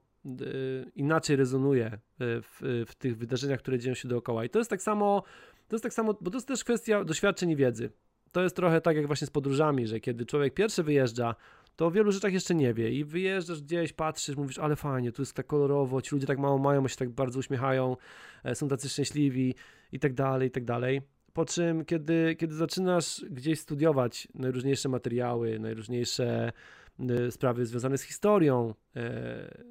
inaczej 0.95 1.35
rezonuje 1.35 1.99
w, 2.19 2.85
w 2.87 2.95
tych 2.95 3.17
wydarzeniach, 3.17 3.59
które 3.59 3.79
dzieją 3.79 3.95
się 3.95 4.07
dookoła. 4.07 4.45
I 4.45 4.49
to 4.49 4.59
jest 4.59 4.69
tak 4.69 4.81
samo 4.81 5.23
to 5.73 5.75
jest 5.75 5.83
tak 5.83 5.93
samo, 5.93 6.13
bo 6.21 6.31
to 6.31 6.37
jest 6.37 6.47
też 6.47 6.63
kwestia 6.63 7.03
doświadczeń 7.03 7.49
i 7.49 7.55
wiedzy. 7.55 7.89
To 8.31 8.43
jest 8.43 8.55
trochę 8.55 8.81
tak 8.81 8.95
jak 8.95 9.07
właśnie 9.07 9.27
z 9.27 9.29
podróżami, 9.29 9.87
że 9.87 9.99
kiedy 9.99 10.25
człowiek 10.25 10.53
pierwszy 10.53 10.83
wyjeżdża, 10.83 11.35
to 11.75 11.85
o 11.85 11.91
wielu 11.91 12.11
rzeczach 12.11 12.33
jeszcze 12.33 12.55
nie 12.55 12.73
wie 12.73 12.91
i 12.91 13.03
wyjeżdżasz 13.03 13.61
gdzieś, 13.61 13.93
patrzysz, 13.93 14.35
mówisz, 14.35 14.59
ale 14.59 14.75
fajnie, 14.75 15.11
tu 15.11 15.21
jest 15.21 15.33
tak 15.33 15.47
kolorowo, 15.47 16.01
ci 16.01 16.15
ludzie 16.15 16.27
tak 16.27 16.39
mało 16.39 16.57
mają, 16.57 16.87
się 16.87 16.95
tak 16.95 17.09
bardzo 17.09 17.39
uśmiechają, 17.39 17.97
e, 18.43 18.55
są 18.55 18.67
tacy 18.67 18.89
szczęśliwi 18.89 19.55
i 19.91 19.99
tak 19.99 20.13
dalej, 20.13 20.47
i 20.47 20.51
tak 20.51 20.65
dalej. 20.65 21.01
Po 21.33 21.45
czym, 21.45 21.85
kiedy, 21.85 22.35
kiedy 22.35 22.55
zaczynasz 22.55 23.25
gdzieś 23.29 23.59
studiować 23.59 24.27
najróżniejsze 24.33 24.89
materiały, 24.89 25.59
najróżniejsze 25.59 26.51
e, 26.99 27.31
sprawy 27.31 27.65
związane 27.65 27.97
z 27.97 28.03
historią, 28.03 28.73
e, 28.95 29.63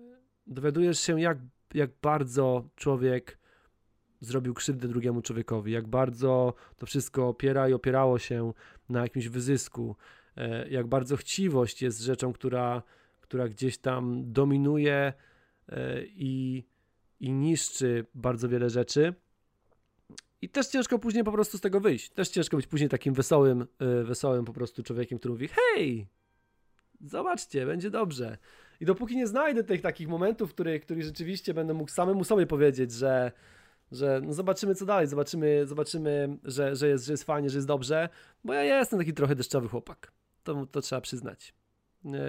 dowiadujesz 0.46 1.00
się, 1.00 1.20
jak, 1.20 1.38
jak 1.74 1.90
bardzo 2.02 2.68
człowiek 2.76 3.41
zrobił 4.22 4.54
krzywdę 4.54 4.88
drugiemu 4.88 5.22
człowiekowi, 5.22 5.72
jak 5.72 5.88
bardzo 5.88 6.54
to 6.78 6.86
wszystko 6.86 7.28
opiera 7.28 7.68
i 7.68 7.72
opierało 7.72 8.18
się 8.18 8.52
na 8.88 9.02
jakimś 9.02 9.28
wyzysku, 9.28 9.96
e, 10.36 10.68
jak 10.68 10.86
bardzo 10.86 11.16
chciwość 11.16 11.82
jest 11.82 12.00
rzeczą, 12.00 12.32
która, 12.32 12.82
która 13.20 13.48
gdzieś 13.48 13.78
tam 13.78 14.32
dominuje 14.32 15.12
e, 15.68 16.02
i, 16.04 16.64
i 17.20 17.32
niszczy 17.32 18.06
bardzo 18.14 18.48
wiele 18.48 18.70
rzeczy. 18.70 19.14
I 20.42 20.48
też 20.48 20.66
ciężko 20.66 20.98
później 20.98 21.24
po 21.24 21.32
prostu 21.32 21.58
z 21.58 21.60
tego 21.60 21.80
wyjść. 21.80 22.10
Też 22.10 22.28
ciężko 22.28 22.56
być 22.56 22.66
później 22.66 22.88
takim 22.88 23.14
wesołym, 23.14 23.66
e, 23.78 24.04
wesołym 24.04 24.44
po 24.44 24.52
prostu 24.52 24.82
człowiekiem, 24.82 25.18
który 25.18 25.34
mówi: 25.34 25.48
Hej, 25.48 26.06
zobaczcie, 27.00 27.66
będzie 27.66 27.90
dobrze. 27.90 28.38
I 28.80 28.84
dopóki 28.84 29.16
nie 29.16 29.26
znajdę 29.26 29.64
tych 29.64 29.80
takich 29.80 30.08
momentów, 30.08 30.50
w 30.50 30.54
których, 30.54 30.82
których 30.82 31.02
rzeczywiście 31.04 31.54
będę 31.54 31.74
mógł 31.74 31.90
samemu 31.90 32.24
sobie 32.24 32.46
powiedzieć, 32.46 32.92
że, 32.92 33.32
że 33.92 34.20
no 34.24 34.32
zobaczymy 34.32 34.74
co 34.74 34.86
dalej, 34.86 35.06
zobaczymy, 35.06 35.66
zobaczymy 35.66 36.38
że, 36.44 36.76
że, 36.76 36.88
jest, 36.88 37.06
że 37.06 37.12
jest 37.12 37.24
fajnie, 37.24 37.50
że 37.50 37.58
jest 37.58 37.68
dobrze, 37.68 38.08
bo 38.44 38.52
ja 38.54 38.78
jestem 38.78 38.98
taki 38.98 39.12
trochę 39.14 39.34
deszczowy 39.34 39.68
chłopak. 39.68 40.12
To, 40.42 40.66
to 40.66 40.80
trzeba 40.80 41.00
przyznać. 41.00 41.54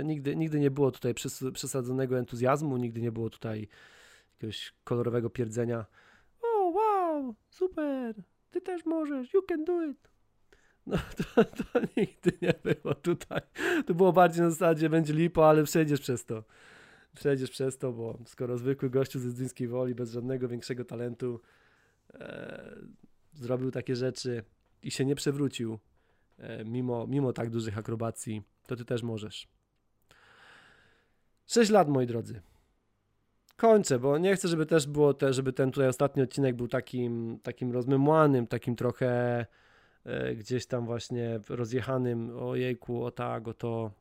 Nigdy, 0.03 0.35
nigdy 0.35 0.59
nie 0.59 0.71
było 0.71 0.91
tutaj 0.91 1.13
przesadzonego 1.53 2.17
entuzjazmu, 2.17 2.77
nigdy 2.77 3.01
nie 3.01 3.11
było 3.11 3.29
tutaj 3.29 3.67
jakiegoś 4.33 4.73
kolorowego 4.83 5.29
pierdzenia. 5.29 5.85
O, 6.41 6.69
wow, 6.69 7.35
super, 7.49 8.15
ty 8.51 8.61
też 8.61 8.85
możesz, 8.85 9.33
you 9.33 9.41
can 9.41 9.65
do 9.65 9.83
it. 9.85 10.09
No 10.87 10.97
to, 11.17 11.43
to 11.43 11.79
nigdy 11.97 12.31
nie 12.41 12.53
było 12.63 12.95
tutaj. 12.95 13.41
To 13.85 13.93
było 13.93 14.13
bardziej 14.13 14.43
na 14.43 14.49
zasadzie 14.49 14.89
będzie 14.89 15.13
lipo, 15.13 15.49
ale 15.49 15.63
przejdziesz 15.63 16.01
przez 16.01 16.25
to. 16.25 16.43
Przejdziesz 17.15 17.51
przez 17.51 17.77
to, 17.77 17.93
bo 17.93 18.19
skoro 18.25 18.57
zwykły 18.57 18.89
gościu 18.89 19.19
ze 19.19 19.29
Zdyńskiej 19.29 19.67
Woli, 19.67 19.95
bez 19.95 20.11
żadnego 20.11 20.47
większego 20.47 20.85
talentu, 20.85 21.41
e, 22.13 22.75
zrobił 23.33 23.71
takie 23.71 23.95
rzeczy 23.95 24.43
i 24.83 24.91
się 24.91 25.05
nie 25.05 25.15
przewrócił, 25.15 25.79
e, 26.37 26.65
mimo, 26.65 27.07
mimo 27.07 27.33
tak 27.33 27.49
dużych 27.49 27.77
akrobacji, 27.77 28.43
to 28.67 28.75
ty 28.75 28.85
też 28.85 29.03
możesz. 29.03 29.47
6 31.47 31.71
lat, 31.71 31.89
moi 31.89 32.07
drodzy. 32.07 32.41
Kończę, 33.57 33.99
bo 33.99 34.17
nie 34.17 34.35
chcę, 34.35 34.47
żeby 34.47 34.65
też 34.65 34.87
było, 34.87 35.13
te, 35.13 35.33
żeby 35.33 35.53
ten 35.53 35.71
tutaj 35.71 35.87
ostatni 35.87 36.23
odcinek 36.23 36.55
był 36.55 36.67
takim, 36.67 37.39
takim 37.43 37.71
rozmemłanym, 37.71 38.47
takim 38.47 38.75
trochę 38.75 39.45
E, 40.05 40.35
gdzieś 40.35 40.65
tam 40.65 40.85
właśnie 40.85 41.39
rozjechanym, 41.49 42.37
o 42.39 42.55
jejku, 42.55 43.03
o 43.03 43.11
tak, 43.11 43.47
o 43.47 43.53
to. 43.53 43.91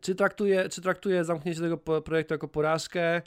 Czy 0.00 0.14
traktuje, 0.14 0.68
czy 0.68 0.82
traktuje 0.82 1.24
zamknięcie 1.24 1.60
tego 1.60 1.78
projektu 1.78 2.34
jako 2.34 2.48
porażkę? 2.48 3.22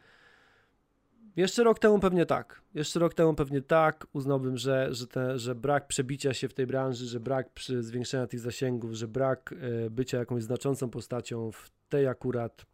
Jeszcze 1.36 1.64
rok 1.64 1.80
temu 1.80 2.00
pewnie 2.00 2.26
tak. 2.26 2.62
Jeszcze 2.74 3.00
rok 3.00 3.14
temu 3.14 3.34
pewnie 3.34 3.62
tak. 3.62 4.08
Uznałbym, 4.14 4.58
że, 4.58 4.94
że, 4.94 5.08
te, 5.08 5.40
że 5.40 5.56
brak 5.56 5.88
przebicia 5.88 6.34
się 6.34 6.50
w 6.50 6.54
tej 6.54 6.68
branży, 6.68 7.06
że 7.06 7.20
brak 7.20 7.50
zwiększenia 7.80 8.28
tych 8.28 8.40
zasięgów, 8.40 8.94
że 8.94 9.08
brak 9.08 9.54
e, 9.86 9.90
bycia 9.90 10.18
jakąś 10.18 10.44
znaczącą 10.44 10.90
postacią 10.90 11.52
w 11.52 11.72
tej 11.90 12.08
akurat 12.08 12.66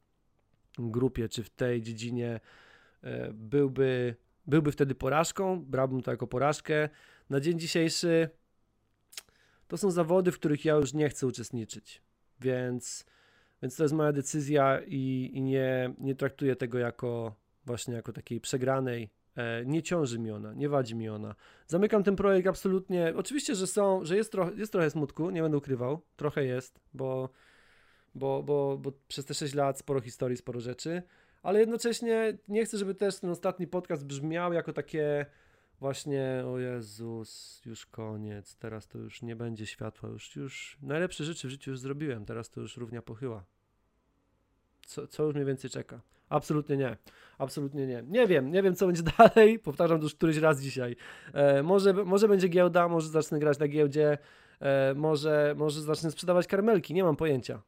grupie 0.79 1.29
czy 1.29 1.43
w 1.43 1.49
tej 1.49 1.81
dziedzinie 1.81 2.39
e, 3.01 3.33
byłby, 3.33 4.15
byłby 4.47 4.71
wtedy 4.71 4.95
porażką. 4.95 5.65
Brałbym 5.65 6.01
to 6.01 6.11
jako 6.11 6.27
porażkę. 6.27 6.89
Na 7.29 7.39
dzień 7.39 7.59
dzisiejszy 7.59 8.29
to 9.67 9.77
są 9.77 9.91
zawody, 9.91 10.31
w 10.31 10.39
których 10.39 10.65
ja 10.65 10.75
już 10.75 10.93
nie 10.93 11.09
chcę 11.09 11.27
uczestniczyć. 11.27 12.01
Więc, 12.39 13.05
więc 13.61 13.75
to 13.75 13.83
jest 13.83 13.95
moja 13.95 14.11
decyzja 14.11 14.81
i, 14.87 15.31
i 15.33 15.41
nie, 15.41 15.93
nie 15.97 16.15
traktuję 16.15 16.55
tego 16.55 16.77
jako 16.77 17.35
właśnie 17.65 17.93
jako 17.93 18.13
takiej 18.13 18.41
przegranej. 18.41 19.09
E, 19.35 19.65
nie 19.65 19.83
ciąży 19.83 20.19
mi 20.19 20.31
ona, 20.31 20.53
nie 20.53 20.69
wadzi 20.69 20.95
mi 20.95 21.09
ona. 21.09 21.35
Zamykam 21.67 22.03
ten 22.03 22.15
projekt 22.15 22.47
absolutnie. 22.47 23.13
Oczywiście, 23.15 23.55
że 23.55 23.67
są, 23.67 24.05
że 24.05 24.15
jest, 24.15 24.31
trochę, 24.31 24.51
jest 24.55 24.71
trochę 24.71 24.89
smutku, 24.89 25.29
nie 25.29 25.41
będę 25.41 25.57
ukrywał. 25.57 26.01
Trochę 26.15 26.45
jest, 26.45 26.79
bo, 26.93 27.29
bo, 28.15 28.43
bo, 28.43 28.77
bo 28.77 28.91
przez 29.07 29.25
te 29.25 29.33
6 29.33 29.53
lat 29.53 29.79
sporo 29.79 30.01
historii, 30.01 30.37
sporo 30.37 30.59
rzeczy, 30.59 31.01
ale 31.43 31.59
jednocześnie 31.59 32.37
nie 32.47 32.65
chcę, 32.65 32.77
żeby 32.77 32.95
też 32.95 33.19
ten 33.19 33.29
ostatni 33.29 33.67
podcast 33.67 34.05
brzmiał 34.05 34.53
jako 34.53 34.73
takie 34.73 35.25
właśnie, 35.79 36.43
o 36.47 36.59
Jezus, 36.59 37.61
już 37.65 37.85
koniec, 37.85 38.55
teraz 38.55 38.87
to 38.87 38.97
już 38.97 39.21
nie 39.21 39.35
będzie 39.35 39.65
światła, 39.65 40.09
już, 40.09 40.35
już 40.35 40.77
najlepsze 40.81 41.23
rzeczy 41.23 41.47
w 41.47 41.51
życiu 41.51 41.71
już 41.71 41.79
zrobiłem, 41.79 42.25
teraz 42.25 42.49
to 42.49 42.61
już 42.61 42.77
równia 42.77 43.01
pochyła. 43.01 43.43
Co, 44.85 45.07
co 45.07 45.23
już 45.23 45.35
mnie 45.35 45.45
więcej 45.45 45.69
czeka? 45.69 46.01
Absolutnie 46.29 46.77
nie. 46.77 46.97
Absolutnie 47.37 47.87
nie. 47.87 48.03
Nie 48.07 48.27
wiem, 48.27 48.51
nie 48.51 48.63
wiem 48.63 48.75
co 48.75 48.87
będzie 48.87 49.03
dalej. 49.17 49.59
Powtarzam 49.59 49.97
to 49.97 50.03
już 50.03 50.15
któryś 50.15 50.37
raz 50.37 50.61
dzisiaj. 50.61 50.95
E, 51.33 51.63
może, 51.63 51.93
może 51.93 52.27
będzie 52.27 52.47
giełda, 52.47 52.87
może 52.87 53.09
zacznę 53.09 53.39
grać 53.39 53.59
na 53.59 53.67
giełdzie, 53.67 54.17
e, 54.59 54.93
może, 54.93 55.55
może 55.57 55.81
zacznę 55.81 56.11
sprzedawać 56.11 56.47
karmelki, 56.47 56.93
nie 56.93 57.03
mam 57.03 57.15
pojęcia. 57.15 57.61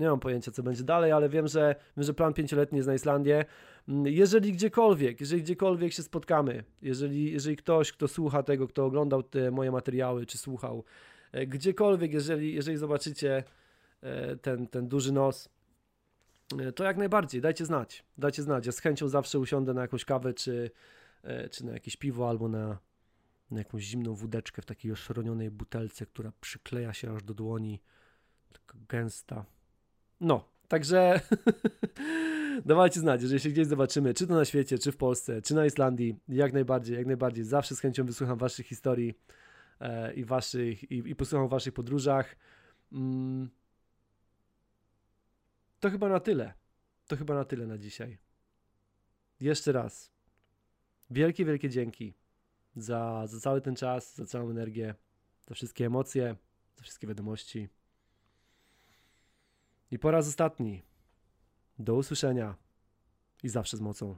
Nie 0.00 0.06
mam 0.06 0.20
pojęcia, 0.20 0.50
co 0.50 0.62
będzie 0.62 0.84
dalej, 0.84 1.12
ale 1.12 1.28
wiem, 1.28 1.48
że, 1.48 1.74
wiem, 1.96 2.04
że 2.04 2.14
plan 2.14 2.34
pięcioletni 2.34 2.76
jest 2.76 2.88
na 2.88 2.94
Islandię. 2.94 3.44
Mm, 3.88 4.06
jeżeli 4.06 4.52
gdziekolwiek, 4.52 5.20
jeżeli 5.20 5.42
gdziekolwiek 5.42 5.92
się 5.92 6.02
spotkamy, 6.02 6.64
jeżeli, 6.82 7.32
jeżeli 7.32 7.56
ktoś, 7.56 7.92
kto 7.92 8.08
słucha 8.08 8.42
tego, 8.42 8.68
kto 8.68 8.84
oglądał 8.84 9.22
te 9.22 9.50
moje 9.50 9.70
materiały, 9.70 10.26
czy 10.26 10.38
słuchał, 10.38 10.84
e, 11.32 11.46
gdziekolwiek, 11.46 12.12
jeżeli, 12.12 12.54
jeżeli 12.54 12.76
zobaczycie 12.76 13.44
e, 14.02 14.36
ten, 14.36 14.66
ten 14.66 14.88
duży 14.88 15.12
nos, 15.12 15.48
e, 16.58 16.72
to 16.72 16.84
jak 16.84 16.96
najbardziej, 16.96 17.40
dajcie 17.40 17.64
znać, 17.64 18.04
dajcie 18.18 18.42
znać. 18.42 18.66
Ja 18.66 18.72
z 18.72 18.78
chęcią 18.78 19.08
zawsze 19.08 19.38
usiądę 19.38 19.74
na 19.74 19.80
jakąś 19.80 20.04
kawę, 20.04 20.34
czy, 20.34 20.70
czy 21.50 21.66
na 21.66 21.72
jakieś 21.72 21.96
piwo, 21.96 22.28
albo 22.28 22.48
na, 22.48 22.78
na 23.50 23.58
jakąś 23.58 23.82
zimną 23.82 24.14
wódeczkę 24.14 24.62
w 24.62 24.66
takiej 24.66 24.92
oszronionej 24.92 25.50
butelce, 25.50 26.06
która 26.06 26.32
przykleja 26.40 26.92
się 26.92 27.14
aż 27.14 27.22
do 27.22 27.34
dłoni, 27.34 27.80
taka 28.52 28.78
gęsta. 28.88 29.44
No, 30.20 30.44
także 30.68 31.20
dawajcie 32.64 33.00
znać, 33.00 33.22
jeżeli 33.22 33.40
się 33.40 33.48
gdzieś 33.48 33.66
zobaczymy, 33.66 34.14
czy 34.14 34.26
to 34.26 34.34
na 34.34 34.44
świecie, 34.44 34.78
czy 34.78 34.92
w 34.92 34.96
Polsce, 34.96 35.42
czy 35.42 35.54
na 35.54 35.66
Islandii, 35.66 36.16
jak 36.28 36.52
najbardziej, 36.52 36.96
jak 36.96 37.06
najbardziej. 37.06 37.44
Zawsze 37.44 37.76
z 37.76 37.80
chęcią 37.80 38.04
wysłucham 38.06 38.38
waszych 38.38 38.66
historii 38.66 39.14
e, 39.80 40.14
i 40.14 40.24
waszych, 40.24 40.90
i, 40.90 41.10
i 41.10 41.16
posłucham 41.16 41.46
o 41.46 41.48
waszych 41.48 41.74
podróżach. 41.74 42.36
Mm. 42.92 43.50
To 45.80 45.90
chyba 45.90 46.08
na 46.08 46.20
tyle. 46.20 46.54
To 47.06 47.16
chyba 47.16 47.34
na 47.34 47.44
tyle 47.44 47.66
na 47.66 47.78
dzisiaj. 47.78 48.18
Jeszcze 49.40 49.72
raz. 49.72 50.12
Wielkie, 51.10 51.44
wielkie 51.44 51.68
dzięki 51.68 52.14
za, 52.76 53.26
za 53.26 53.40
cały 53.40 53.60
ten 53.60 53.76
czas, 53.76 54.16
za 54.16 54.26
całą 54.26 54.50
energię, 54.50 54.94
za 55.48 55.54
wszystkie 55.54 55.86
emocje, 55.86 56.36
za 56.76 56.82
wszystkie 56.82 57.06
wiadomości. 57.06 57.68
I 59.90 59.98
po 59.98 60.10
raz 60.10 60.28
ostatni. 60.28 60.82
Do 61.78 61.94
usłyszenia 61.94 62.54
i 63.42 63.48
zawsze 63.48 63.76
z 63.76 63.80
mocą. 63.80 64.16